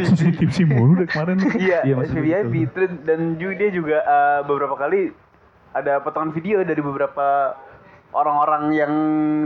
CCTV 0.00 0.48
sih 0.48 0.64
mulu 0.64 0.96
deh 0.96 1.08
kemarin. 1.08 1.36
Iya, 1.54 1.84
VIP 2.08 2.72
dan 3.04 3.36
juga 3.36 3.54
dia 3.54 3.70
juga 3.70 3.96
eh, 4.00 4.40
beberapa 4.42 4.74
kali 4.74 5.12
ada 5.70 6.00
potongan 6.00 6.30
video 6.30 6.62
dari 6.62 6.80
beberapa 6.80 7.52
orang-orang 8.14 8.62
yang 8.70 8.92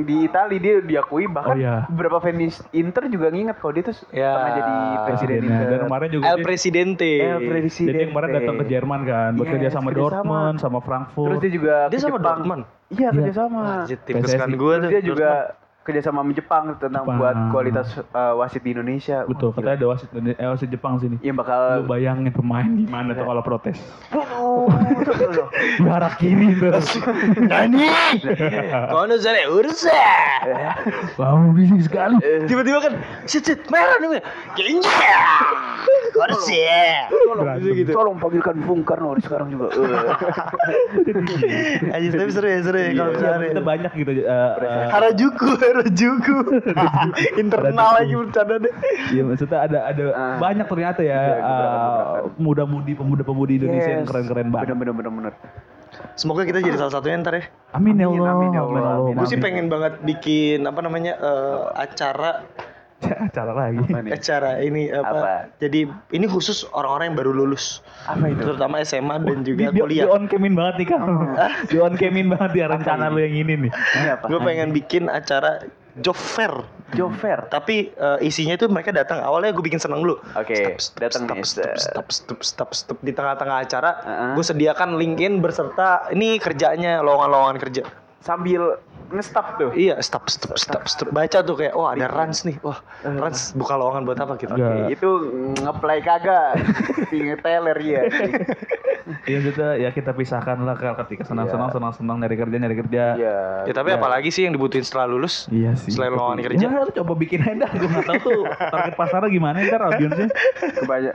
di 0.05 0.23
Itali 0.23 0.57
dia 0.57 0.79
diakui 0.79 1.25
bahkan 1.25 1.51
Oh, 1.51 1.59
iya. 1.59 1.89
beberapa 1.89 2.21
fans 2.21 2.61
Inter 2.71 3.09
juga 3.09 3.29
nginget 3.29 3.57
kalau 3.57 3.73
dia 3.73 3.83
tuh 3.83 3.97
Ya, 4.11 4.31
pernah 4.31 4.53
jadi 4.53 4.73
presiden 5.03 5.09
Presidennya. 5.09 5.49
Inter. 5.51 5.69
Dan 5.69 5.81
kemarin 5.83 6.09
juga 6.11 6.23
El 6.23 6.37
dia, 6.37 6.45
Presidente. 6.45 7.11
El 7.19 7.41
Presidente. 7.43 7.97
dia 7.97 8.07
kemarin 8.07 8.29
datang 8.31 8.55
ke 8.55 8.65
Jerman 8.67 9.01
kan 9.03 9.31
buat 9.35 9.43
Yes, 9.43 9.55
kerja 9.55 9.69
sama 9.71 9.89
kerja 9.89 9.97
sama. 9.97 10.13
Dortmund 10.13 10.57
sama 10.59 10.79
Frankfurt. 10.79 11.27
Terus 11.27 11.41
dia 11.41 11.53
juga 11.53 11.75
Dia 11.87 11.91
ke 11.91 11.99
sama 11.99 12.13
Jepang. 12.15 12.37
Dortmund. 12.37 12.63
Iya, 12.89 12.99
Iya. 13.01 13.09
kerja 13.11 13.33
sama. 13.35 13.63
Anjir, 13.79 13.99
tim 14.03 14.15
kesukaan 14.19 14.53
gue 14.55 14.75
tuh. 14.77 14.89
dia 14.89 15.01
juga 15.03 15.31
sama 16.05 16.21
sama 16.21 16.37
Jepang 16.37 16.65
tentang 16.77 17.09
Jepang. 17.09 17.17
buat 17.17 17.37
kualitas 17.49 17.89
eh, 17.97 18.35
wasit 18.37 18.61
di 18.61 18.77
Indonesia. 18.77 19.25
Betul, 19.25 19.51
Wah, 19.51 19.57
katanya 19.57 19.77
ada 19.81 19.87
wasit 19.89 20.09
eh, 20.13 20.49
wasit 20.53 20.69
Jepang 20.69 21.01
sini. 21.01 21.17
Yang 21.25 21.37
bakal 21.41 21.61
Lu 21.81 21.89
bayangin 21.89 22.33
pemain 22.37 22.69
gimana 22.69 23.17
tuh 23.17 23.25
kalau 23.25 23.41
protes. 23.41 23.81
Oh, 24.13 24.69
tuh, 25.03 25.15
tuh, 25.17 25.29
tuh. 25.33 25.49
Di 25.81 25.89
arah 25.89 26.13
kiri 26.21 26.59
terus. 26.61 26.89
Nani. 27.51 27.89
Kono 28.93 29.17
sare 29.17 29.49
ursa. 29.49 30.05
Wow, 31.17 31.57
bising 31.57 31.81
sekali. 31.81 32.21
Tiba-tiba 32.45 32.79
kan 32.85 32.93
shit 33.25 33.49
merah 33.73 33.97
nih. 33.97 34.21
Genja. 34.53 35.17
Korsi. 36.19 36.59
Berantem. 37.09 37.73
gitu. 37.77 37.91
Tolong 37.93 38.17
panggilkan 38.17 38.55
Bung 38.61 38.83
Karno 38.83 39.15
di 39.15 39.23
sekarang 39.23 39.49
juga. 39.49 39.71
Eh. 39.71 41.91
Anjir 41.95 42.11
tapi 42.13 42.29
seru 42.29 42.47
ya 42.47 42.59
seru 42.61 42.77
ya 42.77 42.91
kalau 42.91 42.91
Iya, 42.91 43.05
misalnya. 43.09 43.39
maksudnya 43.39 43.65
banyak 43.65 43.91
gitu. 43.95 44.11
eh, 44.11 44.25
eh, 44.25 44.87
Harajuku, 44.89 45.49
Harajuku. 45.55 46.37
Internal 47.41 47.89
lagi 47.95 48.13
bercanda 48.13 48.55
deh. 48.59 48.73
Iya 49.11 49.23
maksudnya 49.25 49.59
ada 49.61 49.79
ada 49.87 50.05
Ah. 50.11 50.37
banyak 50.39 50.67
ternyata 50.67 51.01
ya 51.01 51.09
Iya, 51.09 51.39
eh, 51.39 52.15
muda-mudi 52.37 52.93
pemuda-pemudi 52.93 53.53
Indonesia 53.57 53.91
yang 53.93 54.05
keren-keren 54.05 54.49
banget. 54.49 54.75
Bener 54.75 54.93
bener. 54.93 55.33
Semoga 56.15 56.43
kita 56.43 56.59
jadi 56.59 56.77
salah 56.77 56.93
satunya 56.93 57.17
ntar 57.19 57.35
ya. 57.35 57.43
Amin 57.73 57.97
ya 57.97 58.07
Amin, 58.07 58.19
Allah. 58.19 58.31
amin 58.35 58.49
ya 58.51 58.61
Allah. 58.61 58.81
Gue 59.15 59.27
sih 59.27 59.37
pengen 59.37 59.67
banget 59.67 59.99
bikin 60.01 60.63
apa 60.63 60.79
namanya 60.79 61.13
eh, 61.17 61.59
acara 61.77 62.45
acara 63.29 63.53
lagi. 63.53 63.79
Apa 63.81 63.99
nih? 64.01 64.11
acara 64.13 64.51
ini 64.59 64.83
apa, 64.89 65.07
Apa? 65.09 65.33
jadi 65.57 65.81
ini 66.11 66.27
khusus 66.27 66.67
orang-orang 66.69 67.13
yang 67.13 67.17
baru 67.17 67.33
lulus 67.33 67.79
Apa 68.05 68.27
itu? 68.27 68.43
terutama 68.43 68.83
SMA 68.83 69.17
dan 69.19 69.41
Di, 69.41 69.49
juga 69.49 69.65
di, 69.65 69.73
di 69.73 69.81
kuliah 69.81 70.07
on 70.07 70.27
camin 70.27 70.53
banget 70.53 70.75
nih 70.77 70.87
kang. 70.89 71.03
di 71.65 71.77
on 71.77 71.95
camin 71.95 72.27
banget 72.29 72.53
ya 72.57 72.67
rencana 72.67 73.07
lu 73.07 73.19
yang 73.19 73.35
ini 73.37 73.55
nih. 73.61 73.73
Ini 73.73 74.09
apa? 74.13 74.25
gue 74.27 74.41
pengen 74.41 74.69
bikin 74.73 75.07
acara 75.07 75.63
job 75.97 76.15
fair 76.15 76.55
Job 76.89 77.13
fair. 77.13 77.45
tapi 77.47 77.93
eh, 77.93 78.19
isinya 78.19 78.55
itu 78.55 78.65
mereka 78.65 78.89
datang 78.89 79.21
awalnya 79.21 79.53
gue 79.53 79.61
bikin 79.61 79.77
seneng 79.77 80.01
dulu 80.01 80.17
Oke, 80.33 80.79
Stop, 80.79 80.97
datang 80.99 81.23
stop, 81.23 81.37
nih. 81.37 81.45
stop, 81.45 81.77
stop, 81.77 82.07
stop, 82.09 82.41
stop, 82.41 82.71
stop. 82.73 82.99
di 82.99 83.13
tengah-tengah 83.13 83.61
acara 83.61 83.91
Uh-uh. 84.01 84.33
gue 84.33 84.43
sediakan 84.43 84.97
LinkedIn 84.97 85.39
berserta 85.39 86.09
ini 86.09 86.39
kerjanya 86.39 86.99
lowongan-lowongan 86.99 87.59
kerja 87.61 87.83
Sambil 88.19 88.77
ngestop 89.09 89.57
tuh. 89.57 89.71
iya 89.73 89.97
stop 90.05 90.29
stop 90.29 90.61
stop 90.61 90.85
stop 90.85 91.09
baca 91.17 91.41
tuh 91.41 91.57
kayak 91.57 91.73
oh 91.73 91.89
ada 91.89 92.13
runs 92.13 92.45
nih 92.45 92.61
wah 92.61 92.77
runs 93.01 93.57
buka 93.57 93.73
lowongan 93.73 94.05
buat 94.05 94.21
apa 94.21 94.37
gitu 94.37 94.53
Enggak. 94.53 94.93
Itu 94.93 95.11
ngeplay 95.65 96.05
kagak. 96.05 96.61
Tinggal 97.09 97.41
teler 97.41 97.79
ya. 97.81 98.03
Iya 99.25 99.39
kita 99.41 99.67
ya 99.81 99.89
kita 99.97 100.13
pisahkan 100.13 100.61
lah 100.61 100.77
ketika 100.77 101.25
senang-senang 101.25 101.73
senang-senang 101.73 102.21
nyari 102.21 102.37
kerja 102.37 102.57
nyari 102.61 102.77
kerja. 102.85 103.05
Iya. 103.17 103.39
ya 103.65 103.73
tapi 103.73 103.97
apalagi 103.97 104.29
sih 104.29 104.45
yang 104.45 104.53
dibutuhin 104.53 104.85
setelah 104.85 105.09
lulus 105.09 105.49
Iya 105.49 105.73
sih. 105.81 105.97
Selain 105.97 106.13
lowongan 106.13 106.45
kerja. 106.45 106.69
Ya, 106.69 106.85
lu 106.85 106.93
coba 106.93 107.13
bikin 107.17 107.41
aja 107.41 107.65
dah. 107.65 107.71
Gue 107.73 107.89
nggak 107.89 108.05
tahu 108.05 108.19
tuh 108.21 108.41
target 108.69 108.95
pasarnya 109.01 109.29
gimana 109.33 109.57
ntar 109.65 109.81
audiensnya. 109.89 110.29
Kebanyak 110.85 111.15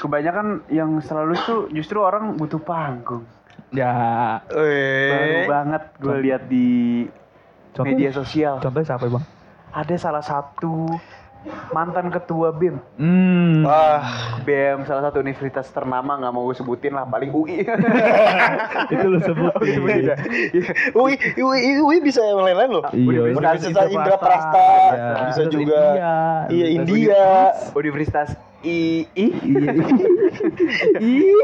kebanyakan 0.00 0.46
yang 0.72 0.96
selalu 1.04 1.36
tuh 1.44 1.60
justru 1.76 2.00
orang 2.00 2.40
butuh 2.40 2.56
panggung. 2.56 3.28
Ya. 3.72 3.92
Baru 4.44 5.40
banget 5.48 5.82
gue 5.96 6.16
lihat 6.20 6.42
di 6.46 6.68
Contoh- 7.72 7.88
media 7.88 8.12
sosial. 8.12 8.60
Contohnya 8.60 8.86
siapa 8.86 9.08
bang? 9.08 9.24
Ada 9.72 9.96
salah 9.96 10.20
satu 10.20 10.92
mantan 11.72 12.06
ketua 12.06 12.54
BEM. 12.54 12.78
Hmm. 12.94 13.66
wah 13.66 13.98
BEM 14.44 14.86
salah 14.86 15.10
satu 15.10 15.18
universitas 15.18 15.66
ternama 15.68 16.14
nggak 16.14 16.30
mau 16.30 16.46
gue 16.46 16.54
sebutin 16.54 16.92
lah 16.92 17.02
paling 17.02 17.32
UI. 17.32 17.66
itu 18.92 19.04
lu 19.08 19.18
sebut. 19.18 19.50
Iya. 19.58 20.14
Ui, 21.00 21.12
ui, 21.34 21.58
ui 21.80 21.96
bisa 21.98 22.22
yang 22.22 22.44
lain-lain 22.44 22.70
loh. 22.70 22.84
Iya, 22.92 23.20
Universitas 23.32 23.88
Indra 23.88 24.16
Prasta, 24.16 24.68
Iya. 24.92 25.08
bisa 25.26 25.42
juga. 25.48 25.80
India. 25.82 26.14
Iya, 26.46 26.66
India. 26.70 27.22
Universitas 27.72 28.28
II. 28.62 29.06
Iya. 29.12 29.72
Ih, 31.02 31.38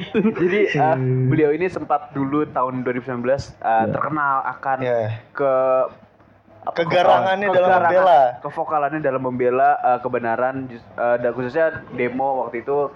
gitu. 0.00 0.18
Jadi 0.22 0.60
uh, 0.74 0.96
beliau 1.26 1.50
ini 1.50 1.66
sempat 1.66 2.10
dulu 2.10 2.46
tahun 2.46 2.82
2019 2.82 3.20
uh, 3.20 3.26
Ya. 3.26 3.86
terkenal 3.88 4.34
akan 4.48 4.76
Ya. 4.80 5.20
ke 5.30 5.52
apa, 6.62 6.72
Kegarangannya 6.74 7.46
dalam 7.46 7.58
kegarangan- 7.60 7.84
membela. 7.84 8.20
kevokalannya 8.40 9.00
dalam 9.00 9.22
membela 9.22 9.70
uh, 9.78 9.98
kebenaran 9.98 10.56
uh, 10.94 11.16
dan 11.16 11.30
khususnya 11.30 11.66
demo 11.92 12.40
waktu 12.40 12.60
itu 12.60 12.88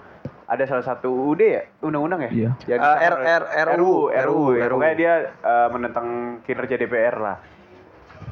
ada 0.43 0.65
salah 0.65 0.81
satu 0.81 1.05
UUD 1.05 1.41
ya 1.43 1.61
undang-undang 1.79 2.25
ya 2.25 2.31
Iya. 2.31 2.49
Yang 2.67 2.79
Uh, 2.81 2.97
R- 2.97 3.21
R- 3.21 3.49
RU, 3.69 3.93
RU 4.09 4.41
ya. 4.49 4.65
RU. 4.65 4.73
pokoknya 4.73 4.95
dia 4.95 5.13
uh, 5.39 5.67
menentang 5.69 6.07
kinerja 6.41 6.75
DPR 6.75 7.15
lah 7.15 7.37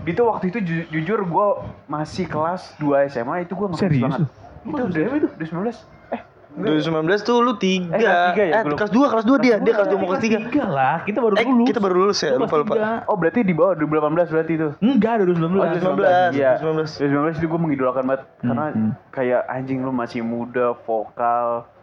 itu 0.04 0.22
waktu 0.22 0.50
itu 0.50 0.60
ju- 0.60 0.88
jujur 0.90 1.20
gue 1.22 1.48
masih 1.86 2.26
kelas 2.26 2.74
2 2.78 3.06
SMA 3.08 3.44
itu 3.44 3.54
gue 3.54 3.68
Serius 3.76 4.02
banget 4.02 4.26
itu 4.68 4.84
berapa 4.84 5.16
itu 5.16 5.28
2019 5.38 6.14
eh 6.14 6.22
2019 6.58 7.22
tuh 7.22 7.38
lu 7.38 7.54
tiga. 7.54 7.94
Eh, 7.94 8.02
kelas 8.02 8.34
tiga 8.34 8.42
ya? 8.42 8.54
Eh, 8.58 8.62
Belum. 8.66 8.78
kelas 8.82 8.90
dua, 8.90 9.06
kelas 9.14 9.26
dua 9.30 9.38
dia, 9.38 9.56
dia 9.62 9.74
kelas 9.78 9.88
dua 9.88 10.00
mau 10.02 10.10
kelas 10.10 10.24
tiga. 10.26 10.38
Tiga 10.42 10.66
lah, 10.66 10.96
kita 11.06 11.22
baru 11.22 11.34
Eh, 11.38 11.46
lulus. 11.46 11.68
kita 11.70 11.78
baru 11.78 11.96
lulus 11.96 12.18
ya, 12.18 12.32
Lu 12.34 12.42
lupa 12.42 12.56
lupa. 12.58 12.74
oh 13.06 13.14
berarti 13.14 13.40
di 13.46 13.54
bawah 13.54 13.78
2018 13.78 14.34
berarti 14.34 14.54
itu 14.56 14.68
Enggak, 14.82 15.14
2019. 15.22 15.54
Oh, 15.54 15.66
2019. 15.70 16.34
Iya, 16.34 16.52
2019. 16.58 16.98
2019 16.98 17.38
itu 17.38 17.46
gue 17.46 17.60
mengidolakan 17.62 18.04
banget 18.04 18.22
karena 18.42 18.66
hmm. 18.74 18.92
kayak 19.14 19.42
anjing 19.46 19.80
lu 19.86 19.94
masih 19.94 20.26
muda, 20.26 20.74
vokal, 20.82 21.62
Hmm. 21.62 21.77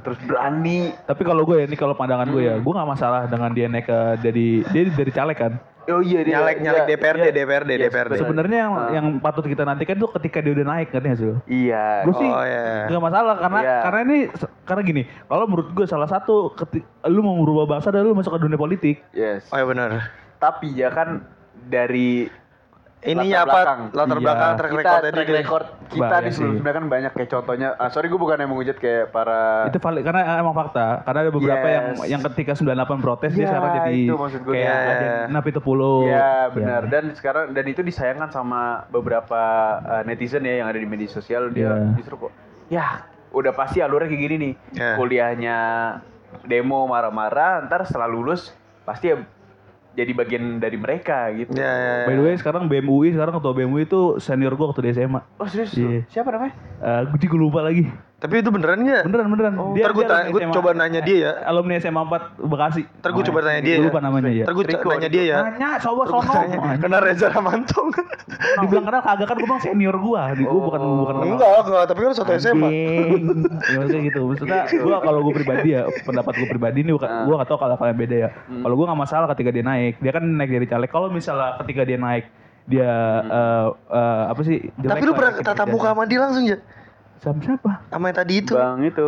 Terus 0.00 0.18
berani. 0.24 0.92
Tapi 1.04 1.22
kalau 1.22 1.42
gue 1.44 1.56
ya, 1.60 1.64
ini 1.64 1.76
kalau 1.76 1.94
pandangan 1.94 2.28
gue 2.28 2.42
Hmm. 2.42 2.50
ya, 2.50 2.54
gue 2.58 2.72
nggak 2.72 2.90
masalah 2.90 3.20
dengan 3.26 3.50
dia 3.52 3.66
naik 3.66 3.86
ke 3.86 3.98
jadi 4.20 4.46
dia 4.68 4.82
dari 4.90 5.12
caleg 5.12 5.38
kan. 5.38 5.52
Oh 5.86 6.02
iya 6.02 6.26
dia 6.26 6.42
Nyalek 6.42 6.66
nyalek 6.66 6.82
iya, 6.82 6.90
DPRD, 6.90 7.22
iya. 7.22 7.30
DPRD, 7.30 7.70
Iya, 7.70 7.80
DPRD. 7.86 8.12
Sebenarnya 8.18 8.58
yang 8.58 8.74
Ah. 8.74 8.90
yang 8.90 9.06
patut 9.22 9.46
kita 9.46 9.62
nantikan 9.62 9.94
tuh 9.94 10.10
ketika 10.18 10.42
dia 10.42 10.50
udah 10.50 10.66
naik 10.66 10.90
ngerti 10.90 11.06
nggak 11.06 11.20
sih? 11.22 11.26
Iya. 11.46 11.86
Gue 12.02 12.14
sih 12.18 12.26
Oh, 12.26 12.42
iya. 12.42 12.90
nggak 12.90 13.04
masalah 13.06 13.34
karena 13.38 13.60
Iya. 13.62 13.76
karena 13.86 13.98
ini 14.02 14.18
karena 14.66 14.82
gini, 14.82 15.02
kalau 15.30 15.46
menurut 15.46 15.70
gue 15.70 15.86
salah 15.86 16.10
satu 16.10 16.50
keti, 16.52 16.82
lu 17.06 17.22
mau 17.22 17.38
merubah 17.38 17.78
bangsa 17.78 17.94
dan 17.94 18.02
lu 18.02 18.18
masuk 18.18 18.34
ke 18.34 18.42
dunia 18.42 18.58
politik. 18.58 18.98
Yes. 19.14 19.46
Oh 19.54 19.58
ya 19.58 19.66
benar. 19.66 20.10
Tapi 20.42 20.74
ya 20.74 20.90
kan 20.90 21.22
dari 21.70 22.26
Ininya 22.98 23.22
latar 23.38 23.44
apa? 23.44 23.52
belakang. 23.52 23.80
Latar 23.92 24.08
Iya. 24.10 24.24
belakang 24.24 24.50
track 24.50 24.70
kita 24.70 24.80
recordnya 24.80 25.12
track 25.12 25.28
record 25.30 25.64
kita 25.86 25.92
di 25.92 25.92
sebelum 25.92 26.24
sih. 26.24 26.32
sebelumnya 26.32 26.72
kan 26.72 26.84
banyak 26.88 27.12
kayak 27.12 27.30
contohnya. 27.30 27.68
Ah, 27.76 27.88
sorry 27.88 28.06
gue 28.06 28.16
bukan 28.16 28.36
yang 28.36 28.48
menghujat 28.48 28.76
kayak 28.76 29.04
para 29.10 29.40
Itu 29.66 29.78
valid 29.78 30.02
karena 30.02 30.20
emang 30.34 30.54
fakta. 30.54 30.86
Karena 31.02 31.18
ada 31.20 31.30
beberapa 31.30 31.66
yang 31.66 31.84
Yes. 31.94 32.08
yang 32.08 32.20
ketika 32.24 32.52
98 32.54 32.98
protes 32.98 33.30
dia 33.30 33.38
Iya, 33.38 33.48
sekarang 33.48 33.72
jadi 33.76 33.94
itu 34.00 34.16
maksud 34.16 34.40
gue. 34.42 34.54
kayak 34.54 34.64
Iya. 34.66 34.90
ada 34.90 35.08
Napi 35.28 35.50
Tepuluh. 35.52 35.98
Iya 36.04 36.30
benar 36.50 36.82
dan 36.88 37.04
sekarang 37.12 37.44
dan 37.52 37.64
itu 37.64 37.80
disayangkan 37.80 38.30
sama 38.30 38.62
beberapa 38.88 39.42
uh, 39.78 40.02
netizen 40.02 40.42
ya 40.42 40.56
yang 40.56 40.66
ada 40.66 40.76
di 40.76 40.86
media 40.86 41.06
sosial 41.06 41.50
dia 41.50 41.68
Iya. 41.68 41.94
justru 41.94 42.16
kok 42.18 42.32
ya 42.66 43.04
udah 43.28 43.52
pasti 43.52 43.78
alurnya 43.78 44.08
kayak 44.08 44.22
gini 44.22 44.36
nih 44.40 44.52
Iya. 44.72 44.92
kuliahnya 44.96 45.58
demo 46.42 46.82
marah-marah 46.84 47.62
ntar 47.62 47.84
setelah 47.84 48.06
lulus 48.06 48.50
pasti 48.82 49.08
ya 49.08 49.20
jadi 49.96 50.12
bagian 50.12 50.60
dari 50.60 50.76
mereka 50.76 51.32
gitu. 51.32 51.56
Ya, 51.56 51.72
ya, 51.72 51.92
ya. 52.04 52.06
By 52.06 52.14
the 52.20 52.22
way 52.22 52.36
sekarang 52.36 52.68
BMUI 52.68 53.16
sekarang 53.16 53.40
ketua 53.40 53.56
BMUI 53.56 53.88
itu 53.88 54.20
senior 54.20 54.52
gue 54.52 54.66
waktu 54.68 54.84
di 54.84 54.90
SMA. 54.92 55.20
Oh 55.40 55.48
serius? 55.48 55.72
Iya. 55.72 56.04
Siapa 56.12 56.28
namanya? 56.28 56.52
Eh 56.84 57.00
gue 57.08 57.18
juga 57.24 57.36
lupa 57.40 57.60
lagi. 57.64 57.88
Tapi 58.16 58.40
itu 58.40 58.48
beneran 58.48 58.80
nggak? 58.80 59.02
Beneran 59.12 59.28
beneran. 59.28 59.52
Ntar 59.76 59.92
gue 59.92 60.04
tanya, 60.08 60.26
gue 60.32 60.40
coba 60.48 60.72
nanya 60.72 61.00
dia 61.04 61.18
ya. 61.20 61.30
Alumni 61.44 61.76
SMA 61.76 62.00
4 62.00 62.48
Bekasi. 62.48 62.82
Ntar 63.04 63.10
gue 63.12 63.24
coba 63.28 63.38
tanya 63.44 63.60
dia 63.60 63.74
Gue 63.76 63.84
ya. 63.84 63.88
lupa 63.92 64.00
namanya 64.00 64.30
ya. 64.32 64.44
Ntar 64.48 64.54
gue 64.56 64.64
nanya 64.72 65.10
dia 65.12 65.24
ya. 65.28 65.36
Nanya, 65.44 65.70
gua 65.84 66.04
sono. 66.08 66.32
tanya. 66.32 66.56
Kena 66.80 66.98
Reza 67.04 67.28
Ramantong. 67.28 67.88
Dibilang 68.64 68.84
kenal 68.88 69.02
kagak 69.04 69.26
kan 69.28 69.36
gue 69.36 69.44
bilang 69.44 69.60
senior 69.60 69.96
gue. 70.00 70.20
Gue 70.48 70.60
bukan 70.64 70.80
bukan 70.80 71.14
kenal. 71.20 71.32
Enggak, 71.36 71.50
enggak. 71.60 71.84
Tapi 71.92 71.98
kan 72.00 72.12
satu 72.16 72.32
SMA. 72.40 72.68
Ya 73.68 73.76
maksudnya 73.84 74.02
gitu. 74.08 74.20
Maksudnya 74.32 74.60
gue 74.64 74.96
kalau 74.96 75.20
gue 75.20 75.34
pribadi 75.36 75.68
ya 75.76 75.82
pendapat 76.08 76.32
gue 76.40 76.48
pribadi 76.48 76.78
ini 76.88 76.90
bukan 76.96 77.08
gue 77.28 77.34
gak 77.36 77.48
tau 77.52 77.58
kalau 77.60 77.76
kalian 77.76 77.98
beda 78.00 78.16
ya. 78.16 78.28
Kalau 78.48 78.74
gue 78.80 78.86
gak 78.88 79.00
masalah 79.04 79.26
ketika 79.36 79.52
dia 79.52 79.64
naik. 79.68 80.00
Dia 80.00 80.12
kan 80.16 80.24
naik 80.24 80.50
dari 80.56 80.64
caleg. 80.64 80.88
Kalau 80.88 81.12
misalnya 81.12 81.60
ketika 81.60 81.84
dia 81.84 82.00
naik 82.00 82.24
dia 82.64 82.88
eh, 83.28 83.66
eh, 83.92 84.22
apa 84.32 84.40
sih? 84.40 84.72
jelek 84.80 84.88
Tapi 84.88 85.04
lu 85.04 85.12
pernah 85.12 85.32
kinerjanya. 85.36 85.52
tatap 85.52 85.66
muka 85.68 85.88
sama 85.92 86.02
dia 86.08 86.18
langsung 86.24 86.44
ya? 86.48 86.58
Sama 87.20 87.40
siapa? 87.42 87.70
Sama 87.90 88.04
yang 88.12 88.16
tadi 88.16 88.34
itu? 88.44 88.52
Bang 88.54 88.80
itu. 88.84 89.06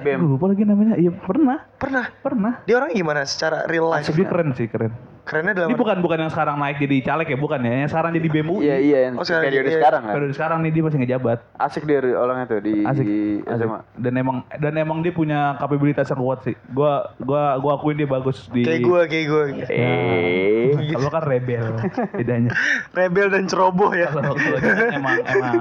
Gue 0.00 0.02
Bem. 0.04 0.20
lupa 0.24 0.48
lagi 0.48 0.64
namanya. 0.64 0.96
Iya 0.96 1.12
pernah, 1.12 1.69
Pernah. 1.80 2.12
pernah. 2.20 2.52
Dia 2.62 2.76
orang 2.76 2.92
gimana 2.92 3.24
secara 3.24 3.64
real 3.64 3.88
life? 3.88 4.04
Dia 4.06 4.28
keren 4.28 4.52
sih 4.52 4.68
keren. 4.68 4.92
Kerennya 5.20 5.52
dalam 5.54 5.70
Ini 5.70 5.78
bukan 5.78 5.96
bukan 6.00 6.18
yang 6.18 6.28
sekarang 6.28 6.58
naik 6.58 6.76
jadi 6.76 6.96
caleg 7.02 7.28
ya, 7.28 7.38
bukan 7.38 7.60
ya. 7.60 7.72
Yang 7.78 7.90
sekarang 7.94 8.10
jadi 8.12 8.28
BMUI. 8.30 8.62
Iya 8.62 8.76
iya 8.78 8.98
yang 9.00 9.14
Oh, 9.14 9.22
sekarang 9.22 9.44
periode 9.46 9.64
iya. 9.64 9.78
sekarang 9.78 10.02
kan. 10.02 10.12
Periode 10.12 10.34
sekarang 10.34 10.58
nih 10.58 10.70
dia 10.70 10.82
masih 10.82 10.98
ngejabat. 10.98 11.38
Asik 11.54 11.82
dia 11.84 11.98
orangnya 12.02 12.44
tuh 12.46 12.58
di, 12.58 12.74
Asik. 12.82 13.04
di 13.04 13.18
asik. 13.40 13.62
SMA. 13.62 13.78
Dan 13.94 14.12
emang 14.16 14.36
dan 14.50 14.72
emang 14.74 14.98
dia 15.00 15.12
punya 15.12 15.40
kapabilitas 15.56 16.08
yang 16.08 16.18
kuat 16.18 16.40
sih. 16.42 16.56
Gua 16.68 16.92
gua 17.16 17.42
gua 17.56 17.72
akuin 17.76 17.94
dia 17.94 18.08
bagus 18.08 18.48
di 18.48 18.60
Kayak 18.60 18.80
gue, 18.82 19.00
kayak 19.06 19.26
gue. 19.26 19.42
Eh. 19.70 20.68
Kalau 20.94 21.10
kan 21.10 21.22
rebel 21.22 21.64
bedanya. 22.10 22.50
Rebel 22.98 23.26
dan 23.30 23.44
ceroboh 23.46 23.92
ya. 23.92 24.08
Kalau 24.10 24.34
kan 24.34 24.52
emang 24.90 25.14
emang 25.22 25.54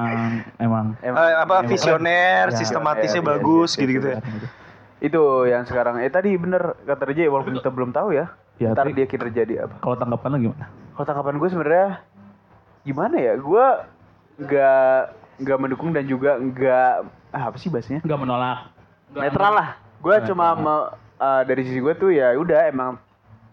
emang 0.58 0.86
Emang- 0.99 1.19
Eh, 1.21 1.36
apa 1.38 1.53
emang 1.58 1.69
visioner. 1.69 2.43
Ya, 2.47 2.58
sistematisnya 2.58 3.21
ya, 3.21 3.23
ya, 3.23 3.29
bagus 3.29 3.69
ya, 3.71 3.79
gitu-gitu 3.79 4.08
ya. 4.10 4.19
Itu 4.99 5.47
yang 5.47 5.63
sekarang. 5.63 6.03
Eh 6.03 6.12
tadi 6.12 6.35
bener 6.35 6.75
kata 6.83 7.07
Reja 7.07 7.27
walaupun 7.31 7.55
kita 7.55 7.71
belum 7.71 7.91
tahu 7.95 8.12
ya. 8.15 8.31
Ya, 8.59 8.75
ntar 8.75 8.91
tapi- 8.91 8.95
dia 8.95 9.07
kinerja 9.07 9.41
di 9.47 9.55
apa. 9.55 9.79
Kalau 9.79 9.95
tanggapan 9.95 10.29
lo 10.35 10.38
gimana? 10.43 10.65
Kalau 10.95 11.05
tanggapan 11.07 11.35
gue 11.39 11.49
sebenarnya 11.49 11.88
gimana 12.83 13.15
ya? 13.15 13.33
Gue 13.39 13.65
nggak 14.39 14.97
nggak 15.39 15.57
mendukung 15.59 15.95
dan 15.95 16.03
juga 16.03 16.35
nggak 16.35 16.91
ah, 17.31 17.43
apa 17.47 17.55
sih 17.55 17.71
bahasanya? 17.71 18.03
Enggak 18.03 18.19
menolak. 18.19 18.59
Netral 19.15 19.53
lah. 19.55 19.69
Gue 20.03 20.15
cuma 20.27 20.47
me- 20.55 20.89
eh, 21.17 21.41
dari 21.47 21.62
sisi 21.63 21.79
gue 21.79 21.93
tuh 21.95 22.12
ya 22.12 22.35
udah 22.35 22.67
emang 22.67 22.99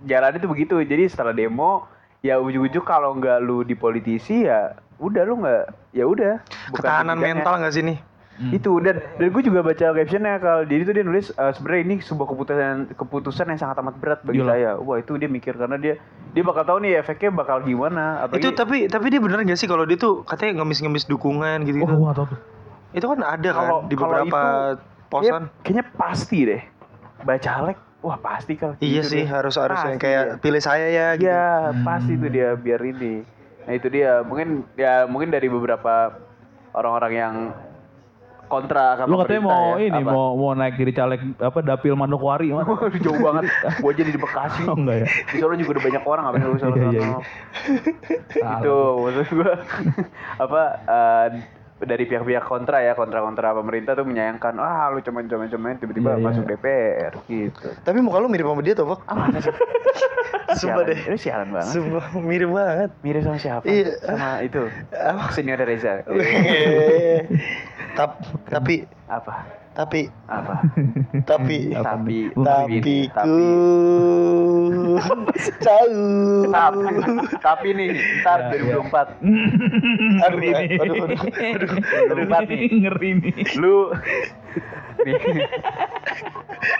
jalan 0.02 0.34
itu 0.34 0.46
begitu. 0.50 0.74
Jadi 0.82 1.06
setelah 1.06 1.30
demo 1.30 1.86
ya 2.26 2.42
ujuk-ujuk 2.42 2.82
kalau 2.82 3.14
nggak 3.14 3.38
lu 3.38 3.62
di 3.62 3.78
politisi 3.78 4.50
ya 4.50 4.74
udah 4.98 5.22
lu 5.22 5.38
nggak 5.38 5.64
ya 5.94 6.02
udah. 6.02 6.42
Ketahanan 6.74 7.22
mental 7.22 7.62
gak 7.62 7.70
sih 7.70 7.86
nih? 7.86 7.98
Hmm. 8.36 8.52
itu 8.52 8.68
dan 8.78 9.00
dan 9.16 9.26
gue 9.26 9.42
juga 9.42 9.60
baca 9.60 9.80
captionnya 9.90 10.36
kalau 10.36 10.60
jadi 10.62 10.82
itu 10.82 10.92
dia 10.92 11.00
nulis 11.00 11.26
eh, 11.30 11.52
sebenarnya 11.52 11.82
ini 11.82 11.94
sebuah 11.98 12.28
keputusan 12.28 12.76
keputusan 12.92 13.48
yang 13.48 13.56
sangat 13.56 13.80
amat 13.80 13.96
berat 13.96 14.20
bagi 14.22 14.38
Iyalah. 14.38 14.52
saya 14.52 14.70
wah 14.76 14.96
itu 14.96 15.12
dia 15.14 15.24
mikir 15.26 15.54
karena 15.54 15.74
dia 15.74 15.96
dia 16.30 16.42
bakal 16.42 16.62
tahu 16.62 16.78
nih 16.78 17.00
efeknya 17.00 17.32
bakal 17.32 17.60
gimana 17.60 18.20
apalagi 18.20 18.38
Itu 18.38 18.52
tapi 18.52 18.76
tapi 18.86 19.06
dia 19.08 19.18
bener 19.18 19.40
gak 19.40 19.56
sih 19.56 19.64
kalau 19.64 19.82
dia 19.82 19.96
tuh 19.96 20.20
katanya 20.22 20.60
ngemis-ngemis 20.60 21.04
dukungan 21.06 21.64
gitu 21.64 21.76
Oh, 21.78 21.82
gitu. 21.82 21.94
gua 21.94 22.04
nggak 22.04 22.14
tahu 22.14 22.26
tuh. 22.28 22.40
Itu 22.92 23.06
kan 23.06 23.18
ada 23.20 23.48
kan 23.48 23.56
Kalau- 23.58 23.82
di 23.82 23.94
beberapa 23.94 24.40
itu, 24.76 24.80
posan. 25.06 25.24
Kayak- 25.24 25.48
kayaknya 25.62 25.84
pasti 25.94 26.38
deh 26.44 26.62
baca 27.18 27.50
Alek 27.56 27.78
wah 27.98 28.18
pasti 28.18 28.52
kalau 28.54 28.74
Iya 28.76 29.00
gitu 29.00 29.08
sih 29.10 29.22
deh. 29.22 29.26
harus 29.26 29.54
harus 29.56 29.80
yang 29.82 29.96
kayak 29.96 30.22
dia. 30.26 30.36
pilih 30.38 30.60
saya 30.60 30.86
ya 30.86 31.06
gitu. 31.14 31.24
Iya, 31.26 31.48
Hmm. 31.72 31.82
pasti 31.82 32.12
itu 32.12 32.26
dia 32.28 32.48
biar 32.52 32.80
ini. 32.84 33.24
Nah, 33.64 33.72
itu 33.72 33.88
dia. 33.88 34.20
Mungkin 34.20 34.48
ya 34.74 35.04
mungkin 35.04 35.28
dari 35.30 35.48
beberapa 35.48 36.20
orang-orang 36.70 37.12
yang 37.14 37.34
kontra 38.46 38.96
sama 38.96 39.08
Lu 39.08 39.16
katanya 39.18 39.42
mau 39.42 39.66
ya. 39.74 39.86
ini 39.86 40.00
Apa? 40.00 40.08
mau 40.08 40.26
mau 40.32 40.50
naik 40.52 40.74
jadi 40.76 40.92
caleg 40.94 41.20
apa 41.36 41.58
dapil 41.60 41.92
Manokwari 41.92 42.50
mana? 42.50 42.66
Waduh, 42.66 42.96
jauh 42.96 43.18
banget. 43.18 43.44
Gua 43.76 43.92
jadi 43.92 44.08
di 44.08 44.16
Bekasi. 44.16 44.62
Oh, 44.64 44.74
enggak 44.74 44.96
ya? 45.02 45.06
Di 45.26 45.36
Solo 45.36 45.54
juga 45.54 45.70
udah 45.74 45.84
banyak 45.84 46.02
orang 46.04 46.24
apa 46.24 46.36
lu 46.40 46.56
Solo 46.56 46.74
Iya, 46.74 46.88
iya. 46.88 47.00
Salah. 48.32 48.58
Itu 48.58 48.74
maksud 49.00 49.26
gua 49.32 49.52
apa 50.44 50.60
eh, 50.82 51.26
dari 51.78 52.04
pihak-pihak 52.04 52.40
kontra 52.42 52.80
ya 52.80 52.92
kontra-kontra 52.92 53.52
pemerintah 53.52 53.92
tuh 53.92 54.02
menyayangkan 54.02 54.56
ah 54.56 54.88
lu 54.88 54.98
cuman 54.98 55.26
cuman 55.26 55.46
cuman 55.46 55.76
tiba-tiba 55.76 56.10
Iya, 56.10 56.16
iya. 56.16 56.24
masuk 56.24 56.44
DPR 56.46 57.12
gitu. 57.26 57.68
Tapi 57.80 57.98
muka 58.00 58.16
lu 58.16 58.26
mirip 58.26 58.46
sama 58.46 58.62
dia 58.62 58.72
tuh, 58.72 58.88
Pak. 58.88 59.00
Sumpah 60.56 60.56
Sialan. 60.78 60.88
deh. 60.88 60.98
Ini 61.04 61.18
sialan 61.18 61.48
banget. 61.50 61.72
Sumpah 61.74 62.06
mirip 62.16 62.48
banget. 62.48 62.90
Mirip 63.02 63.20
sama 63.20 63.36
siapa? 63.36 63.64
Iya. 63.66 63.92
Sama 64.00 64.40
itu. 64.40 64.62
Apa? 64.88 65.24
Senior 65.30 65.60
Reza. 65.60 66.00
Tap- 67.96 68.20
tapi 68.46 68.84
apa? 69.06 69.34
tapi 69.72 70.08
Apa? 70.24 70.54
tapi 71.24 71.56
Tapi 71.74 72.16
tapi 72.32 72.70
ini. 72.72 73.04
ku 73.12 73.12
tahu. 75.68 75.98
tapi, 76.48 76.84
tapi 77.38 77.68
nih 77.72 77.88
ntar 78.20 78.38
Ya, 78.48 78.56
ya. 78.56 78.80
2024 78.80 79.20
Aduh, 80.18 80.38
Ngeri 80.38 80.48
nih. 80.48 80.68
aduh, 80.76 80.94
aduh, 80.96 81.04
aduh. 81.04 81.20
Aduh, 82.08 82.24
empat 82.24 82.40
nih. 82.46 82.60
Ngeri 82.82 83.10
nih. 83.18 83.34
lu 83.56 83.92
nih 84.98 85.44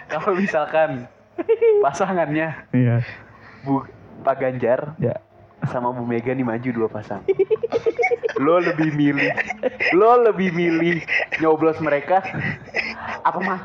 kalau 0.08 0.32
misalkan 0.34 1.04
pasangannya 1.84 2.48
Iya. 2.72 3.04
Bu 3.60 3.84
Pak 4.24 4.40
Ganjar 4.40 4.96
Ya. 4.96 5.20
Sama 5.70 5.92
Bu 5.92 6.06
Mega 6.06 6.32
nih 6.32 6.46
maju 6.46 6.68
dua 6.72 6.88
pasang. 6.90 7.22
lo 8.36 8.60
lebih 8.60 8.92
milih, 8.92 9.32
lo 9.96 10.20
lebih 10.28 10.52
milih 10.52 11.00
nyoblos 11.40 11.80
mereka 11.80 12.20
apa 13.24 13.38
mah 13.40 13.60